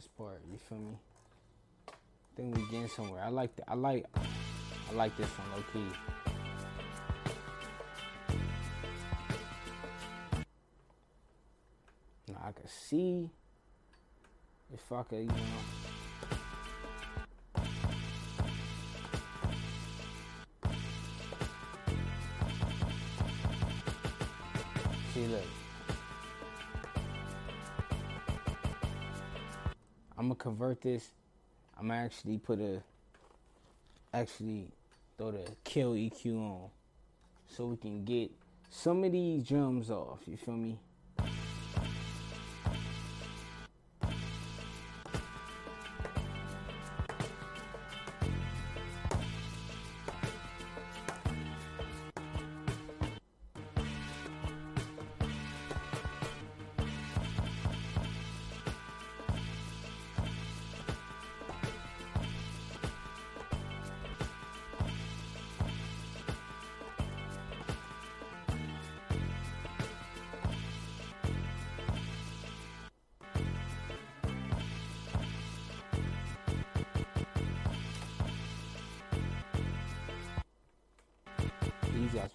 [0.02, 0.40] This part.
[0.50, 0.96] You feel me?
[2.36, 3.22] Think we getting somewhere.
[3.22, 5.86] I like the, I like I like this one low key.
[12.28, 13.30] Now I can see
[14.72, 15.34] if I could, you know.
[25.14, 25.61] See, look.
[30.82, 31.10] This.
[31.78, 32.82] I'm actually put a,
[34.12, 34.68] actually
[35.16, 36.70] throw the kill EQ on,
[37.48, 38.30] so we can get
[38.70, 40.20] some of these drums off.
[40.26, 40.78] You feel me?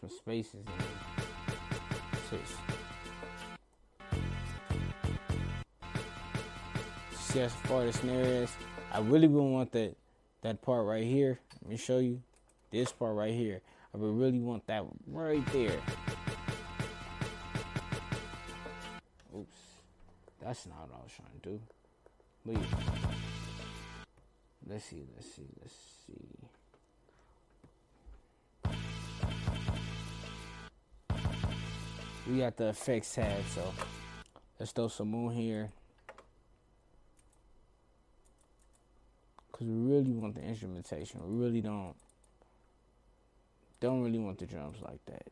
[0.07, 2.39] Some spaces in.
[7.15, 8.51] See as far the snare is,
[8.91, 9.95] I really wouldn't want that
[10.41, 11.39] that part right here.
[11.61, 12.21] Let me show you
[12.71, 13.61] this part right here.
[13.93, 15.79] I would really want that right there.
[19.35, 19.57] Oops,
[20.41, 21.59] that's not what I was trying to do.
[22.45, 22.57] But.
[24.69, 25.73] Let's see, let's see, let's
[26.05, 26.26] see.
[32.29, 33.73] We got the effects tab, so
[34.59, 35.71] let's throw some moon here.
[39.53, 41.21] Cause we really want the instrumentation.
[41.23, 41.95] We really don't
[43.79, 45.27] don't really want the drums like that.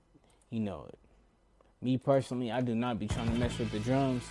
[0.50, 0.98] You know it.
[1.82, 4.24] Me personally, I do not be trying to mess with the drums.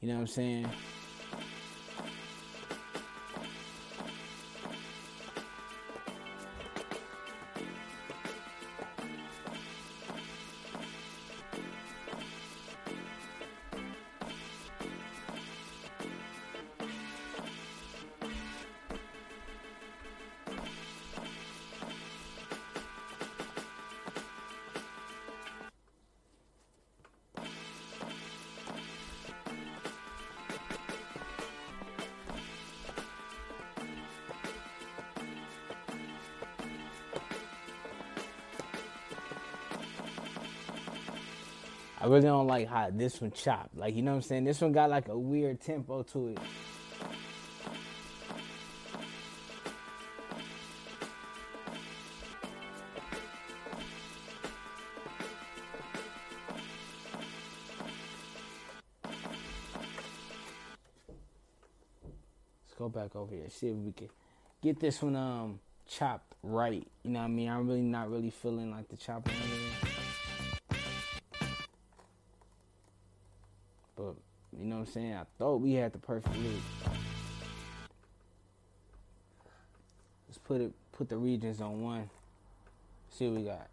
[0.00, 0.68] You know what I'm saying?
[42.16, 43.76] Really don't like how this one chopped.
[43.76, 44.44] Like, you know what I'm saying?
[44.44, 46.38] This one got like a weird tempo to it.
[62.62, 63.44] Let's go back over here.
[63.50, 64.08] See if we can
[64.62, 66.86] get this one um chopped right.
[67.02, 67.50] You know what I mean?
[67.50, 69.34] I'm really not really feeling like the chopping.
[74.86, 75.14] I'm saying?
[75.14, 76.62] I thought we had the perfect loop.
[80.28, 82.08] Let's put it put the regions on one.
[83.10, 83.68] See what we got.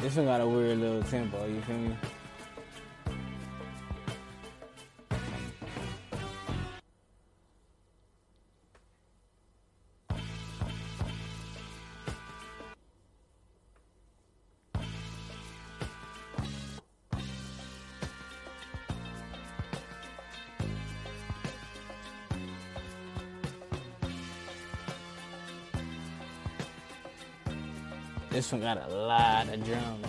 [0.00, 1.96] This one got a weird little tempo, you feel me?
[28.50, 30.06] This one got a lot of drums.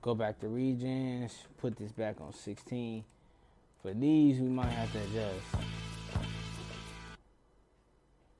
[0.00, 3.04] Go back to regions, put this back on 16.
[3.82, 5.66] For these, we might have to adjust.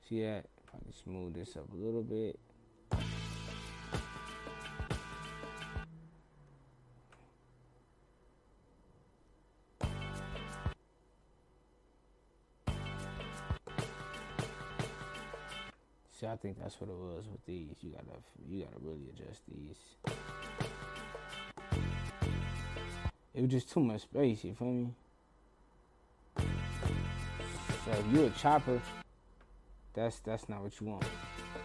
[0.07, 0.45] See that?
[0.71, 2.39] Can smooth this up a little bit.
[16.19, 17.77] See, I think that's what it was with these.
[17.79, 18.19] You gotta,
[18.49, 19.77] you gotta really adjust these.
[23.33, 24.43] It was just too much space.
[24.43, 24.89] You feel me?
[26.37, 28.81] So if you're a chopper,
[29.93, 31.05] that's that's not what you want.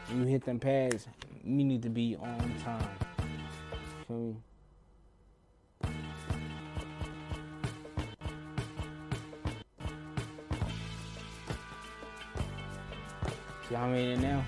[0.09, 1.09] When you hit them pads,
[1.43, 2.97] you need to be on time.
[3.19, 4.37] You Feel me?
[13.77, 14.45] I'm in it now?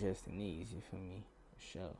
[0.00, 1.24] We're adjusting these, you feel me?
[1.56, 1.96] For sure.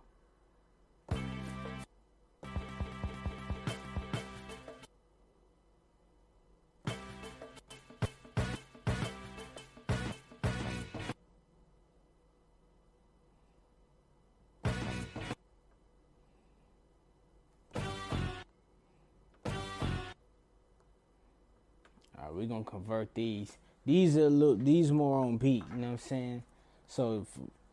[22.16, 23.56] Alright, we're gonna convert these.
[23.86, 26.42] These are look these more on beat, you know what I'm saying?
[26.86, 27.26] So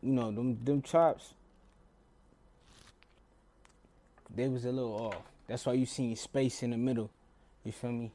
[0.06, 1.34] you know them them chops,
[4.32, 5.22] they was a little off.
[5.48, 7.10] That's why you seen space in the middle.
[7.64, 8.12] You feel me?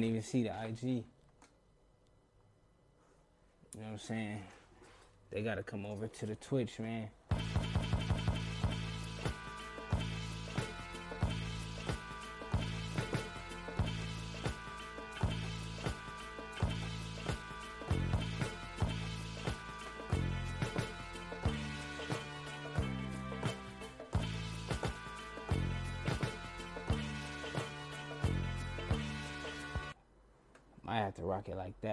[0.00, 0.82] Can't even see the IG.
[0.82, 1.04] You
[3.74, 4.42] know what I'm saying?
[5.30, 7.10] They gotta come over to the Twitch, man.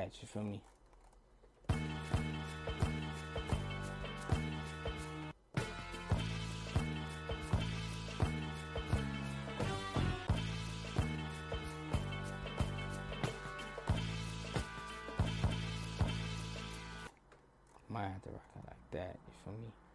[0.07, 0.61] nights, you feel me?
[17.89, 19.86] Might have to rock it like that, you feel me?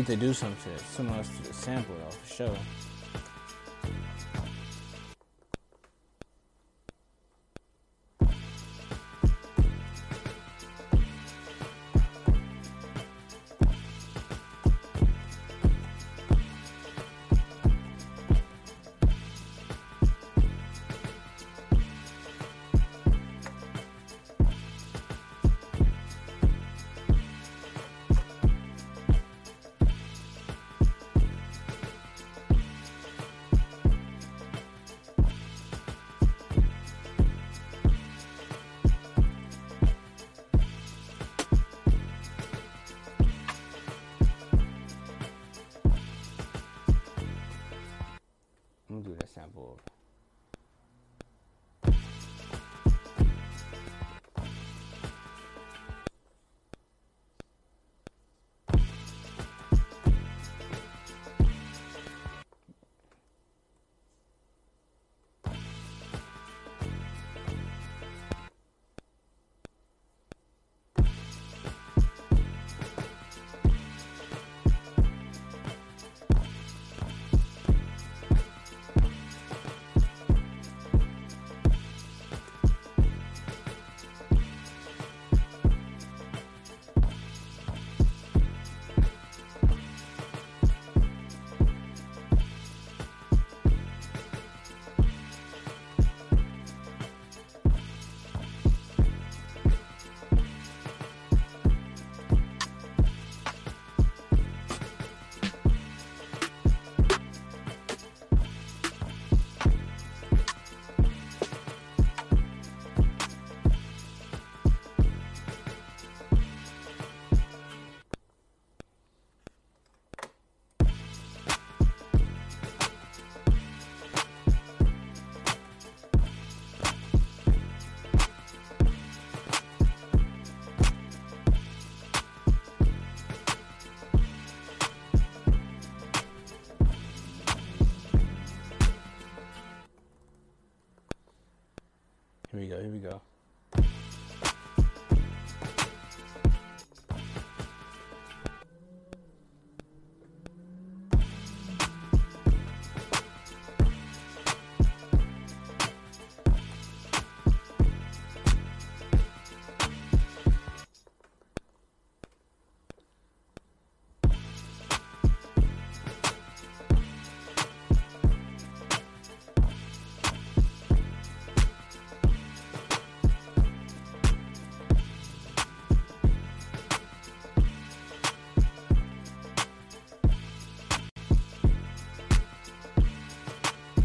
[0.00, 2.56] Need to do something similar to the sample though, for sure.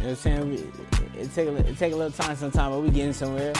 [0.05, 0.53] What I'm saying?
[0.53, 3.53] It, it take a, it take a little time sometimes, but we getting somewhere.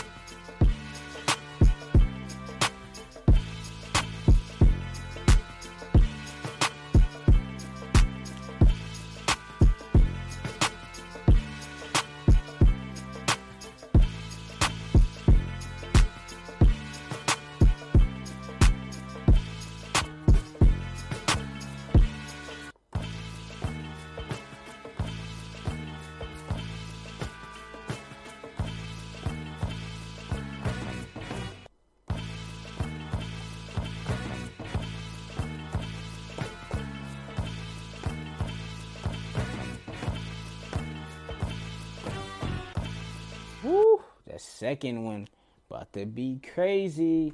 [44.65, 45.27] Second one
[45.69, 47.31] about to be crazy.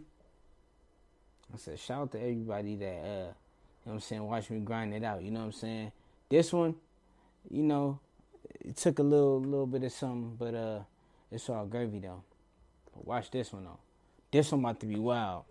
[1.54, 3.34] I said, shout out to everybody that, uh, you know
[3.84, 5.24] what I'm saying, watch me grind it out.
[5.24, 5.94] You know what I'm saying?
[6.28, 6.76] This one,
[7.50, 8.00] you know,
[8.60, 10.80] it took a little little bit of something, but uh,
[11.32, 12.22] it's all gravy though.
[12.94, 13.80] But watch this one though.
[14.30, 15.46] This one about to be wild.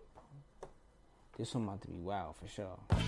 [1.39, 3.00] This one about to be wild for sure.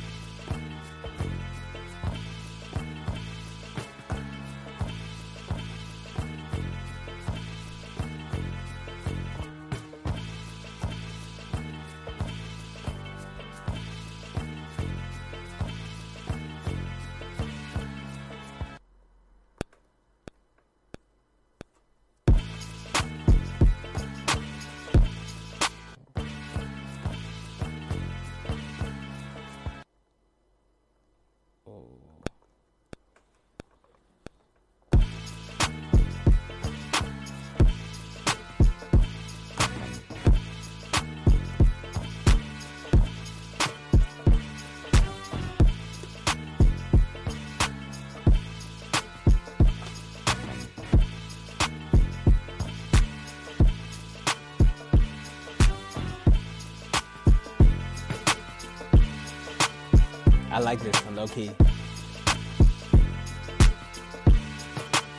[60.63, 61.51] Like this one, low key.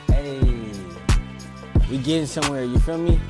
[0.08, 0.72] Hey,
[1.90, 2.64] we getting somewhere.
[2.64, 3.20] You feel me?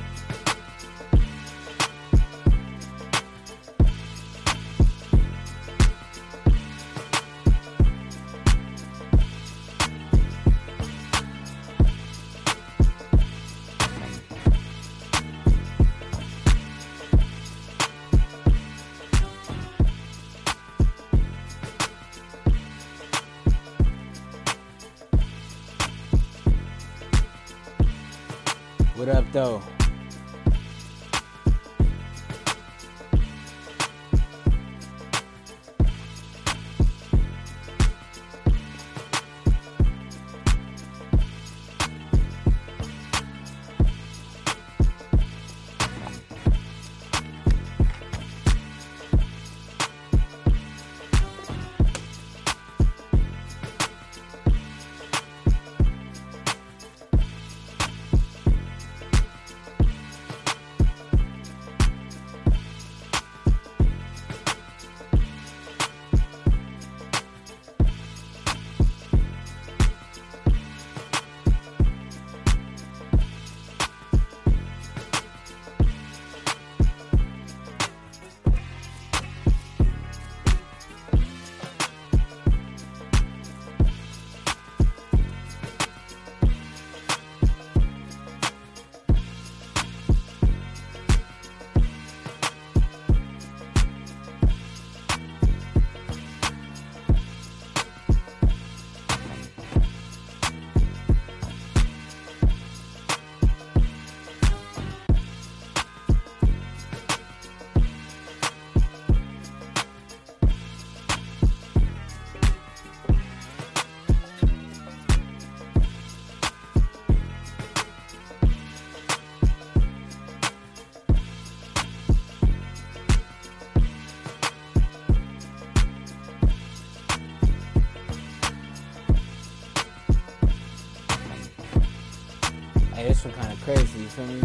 [133.33, 133.99] Kind of crazy.
[133.99, 134.41] You feel me?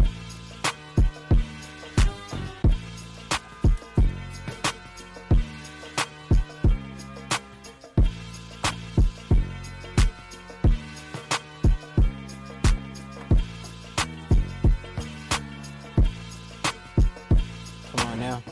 [17.95, 18.43] Come on now.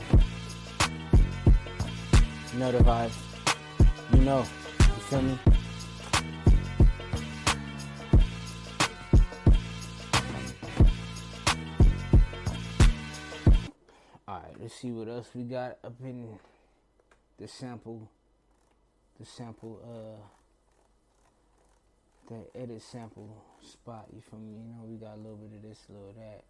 [2.53, 3.17] You know the vibes.
[4.13, 4.39] You know.
[4.39, 4.45] You
[4.85, 5.48] feel me?
[14.59, 16.39] Let's see what else we got up in
[17.37, 18.09] the sample.
[19.19, 20.21] The sample, uh,
[22.29, 24.05] that edit sample spot.
[24.13, 24.53] You feel me?
[24.53, 26.43] You know, we got a little bit of this, a little of that.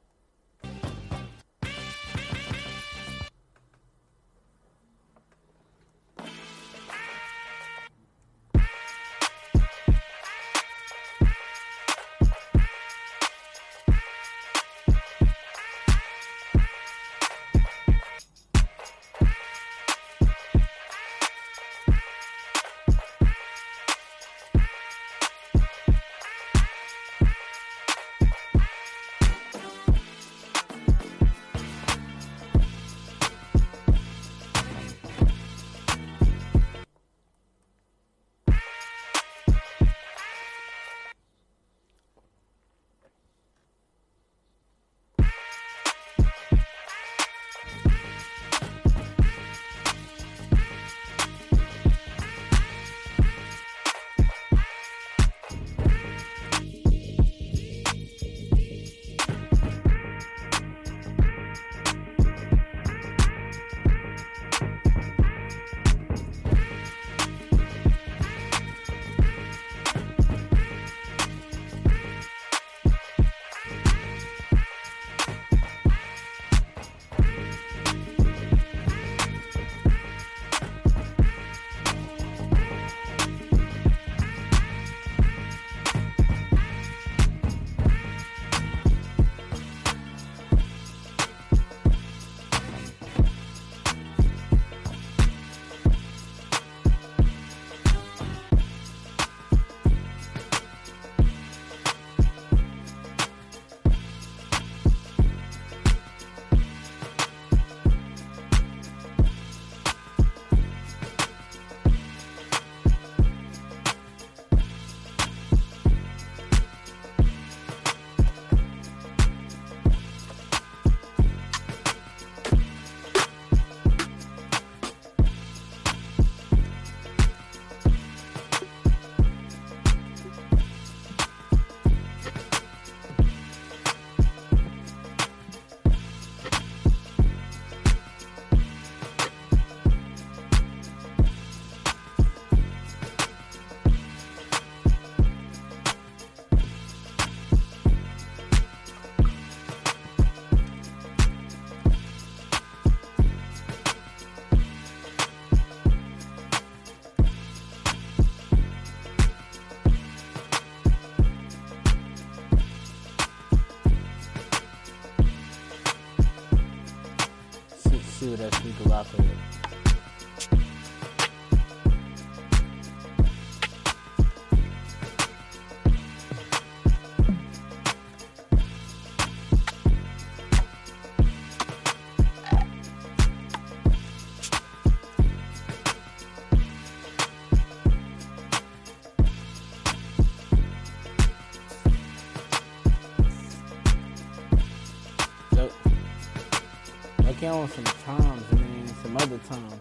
[197.40, 199.74] Okay, I want some times, man, some other times.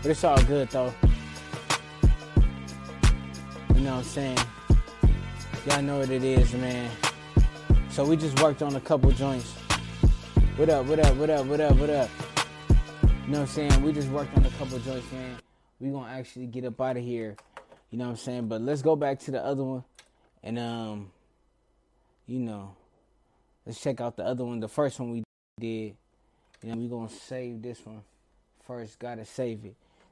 [0.00, 0.94] But it's all good though.
[3.74, 4.38] You know what I'm saying?
[5.66, 6.88] Y'all know what it is, man.
[7.88, 9.52] So we just worked on a couple joints.
[10.54, 12.10] What up, what up, what up, what up, what up?
[13.02, 13.82] You know what I'm saying?
[13.82, 15.38] We just worked on a couple joints, man.
[15.80, 17.34] We gonna actually get up out of here.
[17.90, 18.46] You know what I'm saying?
[18.46, 19.84] But let's go back to the other one
[20.44, 21.10] and um
[22.26, 22.76] you know
[23.66, 24.60] let's check out the other one.
[24.60, 25.24] The first one we
[25.60, 25.96] did.
[26.62, 28.02] You know, we gonna save this one
[28.66, 28.98] first.
[28.98, 29.64] Gotta save it.
[29.64, 29.70] You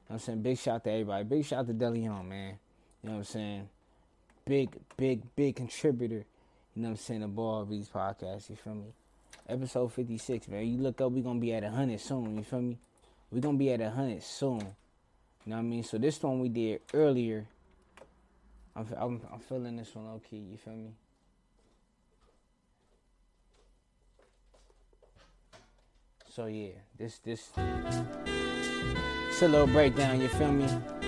[0.09, 0.41] know I'm saying?
[0.41, 1.23] Big shout to everybody.
[1.23, 2.57] Big shout to DeLeon, man.
[3.03, 3.69] You know what I'm saying?
[4.45, 6.25] Big, big, big contributor.
[6.75, 7.21] You know what I'm saying?
[7.21, 8.49] To Ball Beats podcast.
[8.49, 8.93] You feel me?
[9.47, 10.65] Episode 56, man.
[10.65, 12.37] You look up, we gonna be at a 100 soon.
[12.37, 12.77] You feel me?
[13.31, 14.59] we gonna be at a 100 soon.
[14.59, 14.65] You
[15.51, 15.83] know what I mean?
[15.83, 17.45] So this one we did earlier.
[18.75, 20.37] I'm, I'm, I'm feeling this one low key.
[20.37, 20.91] You feel me?
[26.29, 27.49] So yeah, this this
[29.29, 30.21] it's a little breakdown.
[30.21, 30.98] You feel me?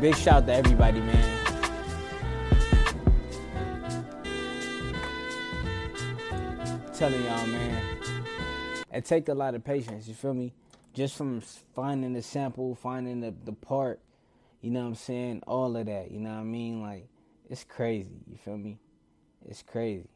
[0.00, 1.36] Big shout to everybody, man.
[6.94, 7.82] telling y'all, man,
[8.92, 10.06] it take a lot of patience.
[10.06, 10.52] You feel me?
[10.92, 11.40] Just from
[11.74, 14.00] finding the sample, finding the the part,
[14.60, 15.42] you know what I'm saying?
[15.46, 16.82] All of that, you know what I mean?
[16.82, 17.08] Like,
[17.48, 18.20] it's crazy.
[18.30, 18.78] You feel me?
[19.48, 20.10] It's crazy.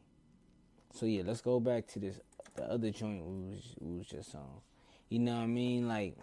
[0.93, 2.19] So yeah, let's go back to this
[2.55, 4.61] the other joint we was, we was just on.
[5.09, 5.87] You know what I mean?
[5.87, 6.17] Like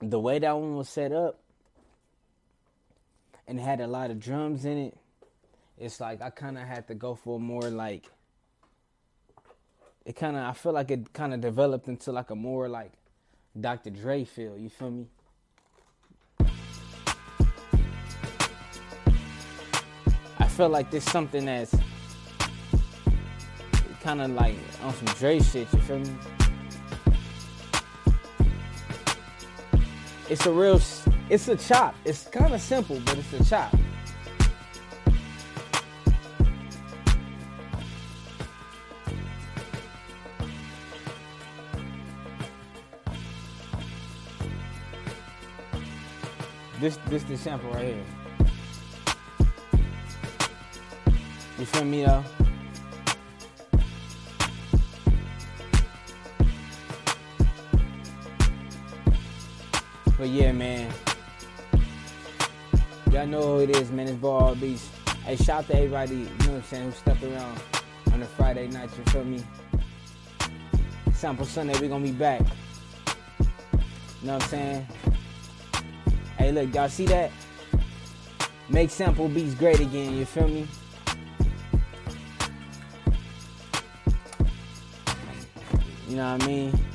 [0.00, 1.41] the way that one was set up
[3.46, 4.96] and had a lot of drums in it,
[5.78, 8.04] it's like I kind of had to go for more like
[10.04, 12.92] it kind of I feel like it kind of developed into like a more like
[13.58, 13.90] Dr.
[13.90, 14.56] Dre feel.
[14.56, 15.06] You feel me?
[20.38, 21.74] I feel like there's something that's
[24.00, 25.72] kind of like on some Dre shit.
[25.72, 26.10] You feel me?
[30.28, 30.80] It's a real,
[31.28, 31.94] it's a chop.
[32.04, 33.74] It's kind of simple, but it's a chop.
[46.80, 48.04] This this the sample right here.
[51.56, 52.24] You feel me though?
[60.18, 60.92] But yeah, man.
[63.12, 64.08] Y'all know who it is, man.
[64.08, 64.90] It's Ball Beast.
[65.26, 67.60] Hey, shout to everybody, you know what I'm saying, who stuck around
[68.10, 69.42] on a Friday night, you feel me?
[71.12, 72.40] Sample Sunday, we gonna be back.
[72.40, 74.86] You know what I'm saying?
[76.38, 77.30] Hey, look, y'all see that?
[78.70, 80.66] Make sample beats great again, you feel me?
[86.08, 86.91] You know what I mean?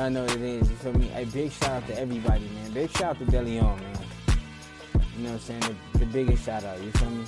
[0.00, 1.08] Y'all know what it is, you feel me?
[1.08, 2.72] Hey, big shout out to everybody, man.
[2.72, 3.98] Big shout out to DeLeon, man.
[5.14, 5.60] You know what I'm saying?
[5.92, 7.26] The, the biggest shout out, you feel me?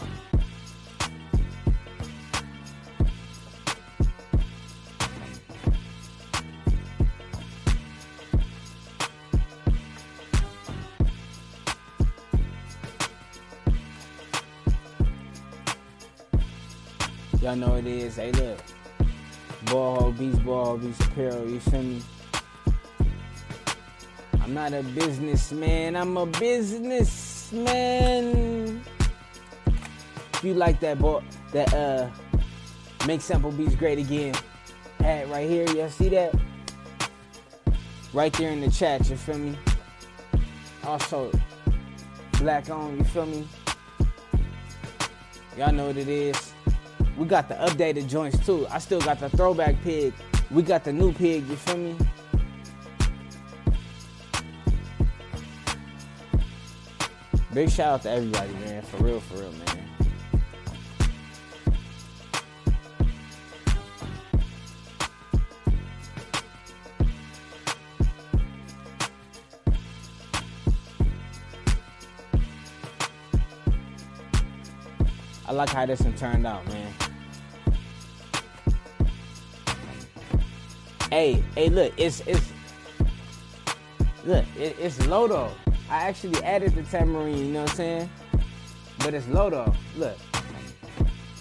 [17.42, 18.16] Y'all know it is.
[18.16, 18.58] Hey, look.
[19.66, 22.02] Ball Beats, Ball Beats Apparel, you feel me?
[24.42, 27.62] I'm not a businessman, I'm a businessman.
[30.34, 32.10] If you like that, boy, that uh,
[33.06, 34.34] make sample beats great again.
[34.98, 36.34] Ad right here, y'all see that?
[38.12, 39.56] Right there in the chat, you feel me?
[40.82, 41.30] Also,
[42.40, 43.46] black on, you feel me?
[45.56, 46.52] Y'all know what it is.
[47.16, 48.66] We got the updated joints too.
[48.70, 50.12] I still got the throwback pig.
[50.50, 51.96] We got the new pig, you feel me?
[57.54, 58.82] Big shout out to everybody, man.
[58.82, 59.82] For real, for real, man.
[75.46, 76.94] I like how this one turned out, man.
[81.10, 82.50] Hey, hey, look, it's it's
[84.24, 85.52] look, it, it's low though.
[85.92, 88.10] I actually added the tambourine, you know what I'm saying?
[89.00, 89.74] But it's low though.
[89.98, 90.16] Look,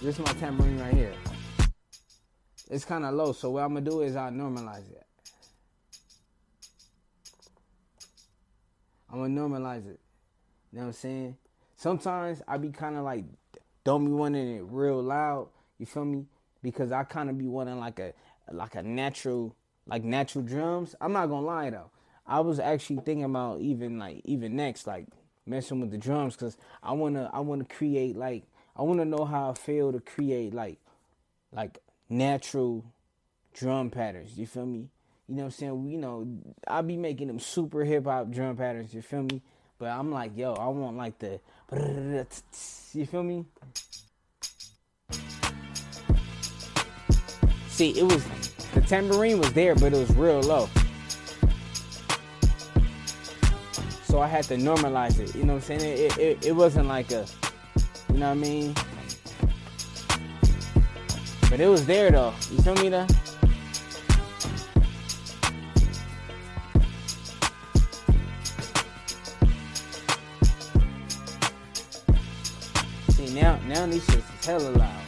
[0.01, 1.13] this is my tambourine right here.
[2.69, 5.05] It's kind of low, so what I'm gonna do is I'll normalize it.
[9.09, 10.01] I'm gonna normalize it.
[10.73, 11.37] You know what I'm saying?
[11.77, 13.23] Sometimes I be kind of like,
[13.85, 15.47] don't be wanting it real loud.
[15.79, 16.25] You feel me?
[16.61, 18.11] Because I kind of be wanting like a
[18.51, 19.55] like a natural
[19.87, 20.93] like natural drums.
[20.99, 21.89] I'm not gonna lie though.
[22.31, 25.05] I was actually thinking about even like even next like
[25.45, 28.43] messing with the drums because I wanna I wanna create like
[28.73, 30.79] I wanna know how I feel to create like
[31.51, 32.85] like natural
[33.53, 34.37] drum patterns.
[34.37, 34.87] You feel me?
[35.27, 35.89] You know what I'm saying?
[35.89, 36.25] You know,
[36.69, 38.93] I'll be making them super hip hop drum patterns.
[38.93, 39.41] You feel me?
[39.77, 41.41] But I'm like, yo, I want like the,
[42.93, 43.43] you feel me?
[47.67, 48.25] See, it was
[48.73, 50.69] the tambourine was there, but it was real low.
[54.11, 55.33] So I had to normalize it.
[55.33, 55.97] You know what I'm saying?
[55.97, 57.25] It, it, it wasn't like a,
[58.11, 58.75] you know what I mean?
[61.49, 62.33] But it was there though.
[62.51, 63.07] You feel me though?
[73.11, 75.00] See now now these shits is hella loud.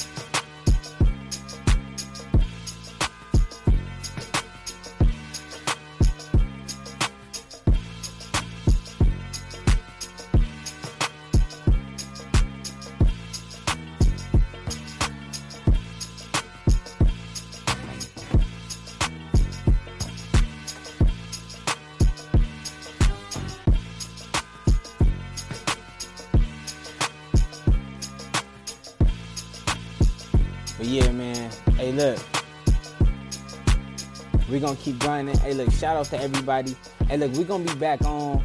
[34.63, 35.37] Gonna keep grinding.
[35.39, 36.73] Hey, look, shout out to everybody.
[37.09, 38.41] Hey, look, we're gonna be back on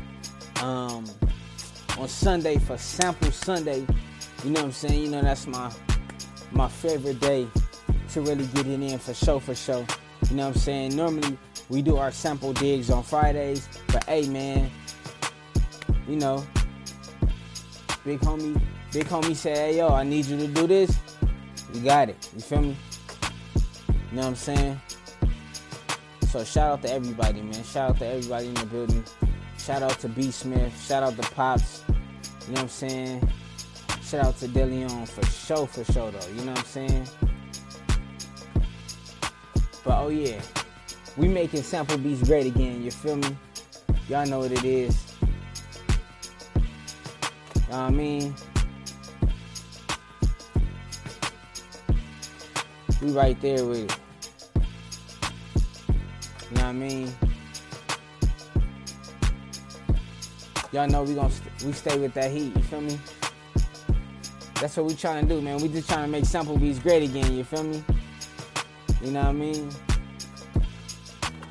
[0.63, 1.05] um
[1.97, 3.87] on Sunday for Sample Sunday.
[4.43, 5.01] You know what I'm saying?
[5.01, 5.73] You know that's my
[6.51, 7.47] my favorite day
[8.11, 9.87] to really get it in for show for show.
[10.29, 10.97] You know what I'm saying?
[10.97, 11.39] Normally
[11.69, 14.73] we do our sample digs on Fridays, but hey man,
[16.09, 16.45] you know,
[18.05, 18.61] big homie,
[18.93, 20.99] big homie said, hey yo, I need you to do this.
[21.73, 22.29] You got it.
[22.35, 22.77] You feel me?
[24.11, 24.81] You know what I'm saying?
[26.29, 27.65] So shout out to everybody, man.
[27.65, 29.03] Shout out to everybody in the building.
[29.57, 30.79] Shout out to B Smith.
[30.87, 31.83] Shout out to Pops.
[31.89, 31.95] You
[32.49, 33.33] know what I'm saying?
[34.03, 36.29] Shout out to DeLeon for show for show though.
[36.35, 37.09] You know what I'm saying?
[39.83, 40.43] But oh yeah,
[41.17, 42.83] we making sample beats great again.
[42.83, 43.35] You feel me?
[44.11, 45.15] Y'all know what it is.
[45.23, 45.29] You
[47.71, 48.35] know what I mean?
[53.01, 54.08] We right there with it.
[56.51, 57.13] You know what I mean?
[60.73, 62.55] Y'all know we gonna st- we stay with that heat.
[62.57, 62.99] You feel me?
[64.61, 65.59] That's what we trying to do, man.
[65.59, 67.37] We just trying to make sample beats great again.
[67.37, 67.83] You feel me?
[69.03, 69.71] You know what I mean?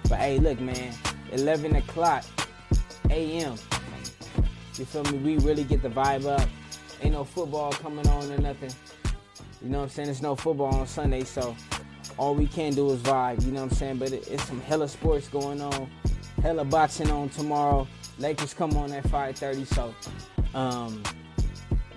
[0.10, 0.94] But hey, look, man.
[1.32, 2.24] 11 o'clock
[3.10, 3.56] a.m.
[4.76, 5.18] You feel me?
[5.18, 6.48] We really get the vibe up.
[7.02, 8.72] Ain't no football coming on or nothing.
[9.62, 10.08] You know what I'm saying?
[10.08, 11.56] There's no football on Sunday, so
[12.18, 13.46] all we can do is vibe.
[13.46, 13.98] You know what I'm saying?
[13.98, 15.90] But it, it's some hella sports going on.
[16.42, 17.88] Hella boxing on tomorrow.
[18.20, 19.66] Lakers come on at 5:30.
[19.68, 19.94] So,
[20.54, 21.04] um,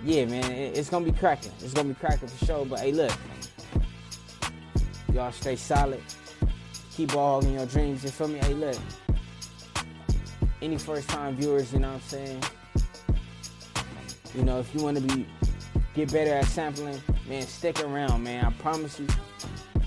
[0.03, 1.51] yeah, man, it, it's gonna be cracking.
[1.59, 2.65] It's gonna be cracking for sure.
[2.65, 3.11] But hey, look,
[5.13, 6.01] y'all stay solid.
[6.91, 8.03] Keep all in your dreams.
[8.03, 8.39] You feel me?
[8.39, 8.77] Hey, look.
[10.61, 12.43] Any first time viewers, you know what I'm saying?
[14.35, 15.25] You know, if you want to be
[15.95, 18.45] get better at sampling, man, stick around, man.
[18.45, 19.07] I promise you,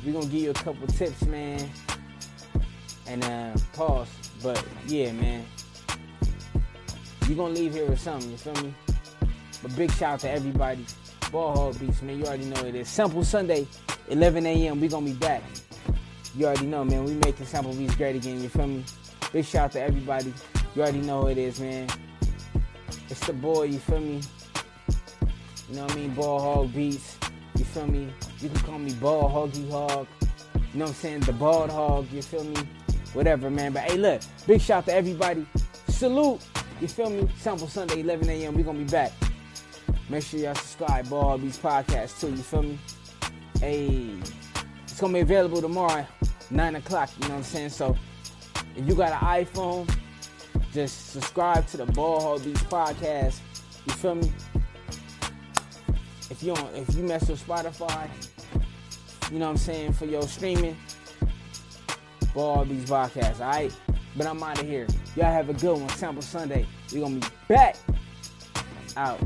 [0.04, 1.68] we're gonna give you a couple tips, man.
[3.06, 4.08] And uh, pause.
[4.42, 5.44] But yeah, man,
[7.26, 8.30] you're gonna leave here with something.
[8.30, 8.74] You feel me?
[9.62, 10.84] But big shout out to everybody.
[11.32, 12.18] Ball Hog Beats, man.
[12.18, 12.88] You already know it is.
[12.88, 13.66] Sample Sunday,
[14.08, 14.80] 11 a.m.
[14.80, 15.42] We gonna be back.
[16.36, 17.04] You already know, man.
[17.04, 18.42] We making sample beats great again.
[18.42, 18.84] You feel me?
[19.32, 20.32] Big shout out to everybody.
[20.74, 21.88] You already know it is, man.
[23.08, 23.64] It's the boy.
[23.64, 24.20] You feel me?
[25.68, 26.14] You know what I mean?
[26.14, 27.16] Ball Hog Beats.
[27.74, 28.08] Feel me?
[28.40, 30.06] You can call me Ball Hoggy Hog.
[30.54, 31.20] You know what I'm saying?
[31.20, 32.06] The Bald Hog.
[32.12, 32.56] You feel me?
[33.14, 33.72] Whatever, man.
[33.72, 34.22] But hey, look.
[34.46, 35.44] Big shout out to everybody.
[35.88, 36.40] Salute.
[36.80, 37.28] You feel me?
[37.36, 38.54] Sample Sunday, 11 a.m.
[38.54, 39.10] We gonna be back.
[40.08, 41.08] Make sure y'all subscribe.
[41.08, 42.30] Ball Hog Beats podcast too.
[42.30, 42.78] You feel me?
[43.58, 44.10] Hey.
[44.94, 46.06] It's gonna be available tomorrow,
[46.52, 47.70] 9 o'clock, you know what I'm saying?
[47.70, 47.96] So
[48.76, 49.92] if you got an iPhone,
[50.72, 53.40] just subscribe to the Ball Hog podcast.
[53.86, 54.32] You feel me?
[56.30, 58.08] If you if you mess with Spotify,
[59.30, 60.76] you know what I'm saying, for your streaming,
[62.32, 63.72] for all these podcasts, alright?
[64.16, 64.86] But I'm out of here.
[65.16, 65.88] Y'all have a good one.
[65.90, 66.66] Sample Sunday.
[66.92, 67.76] we gonna be back.
[68.96, 69.20] Out.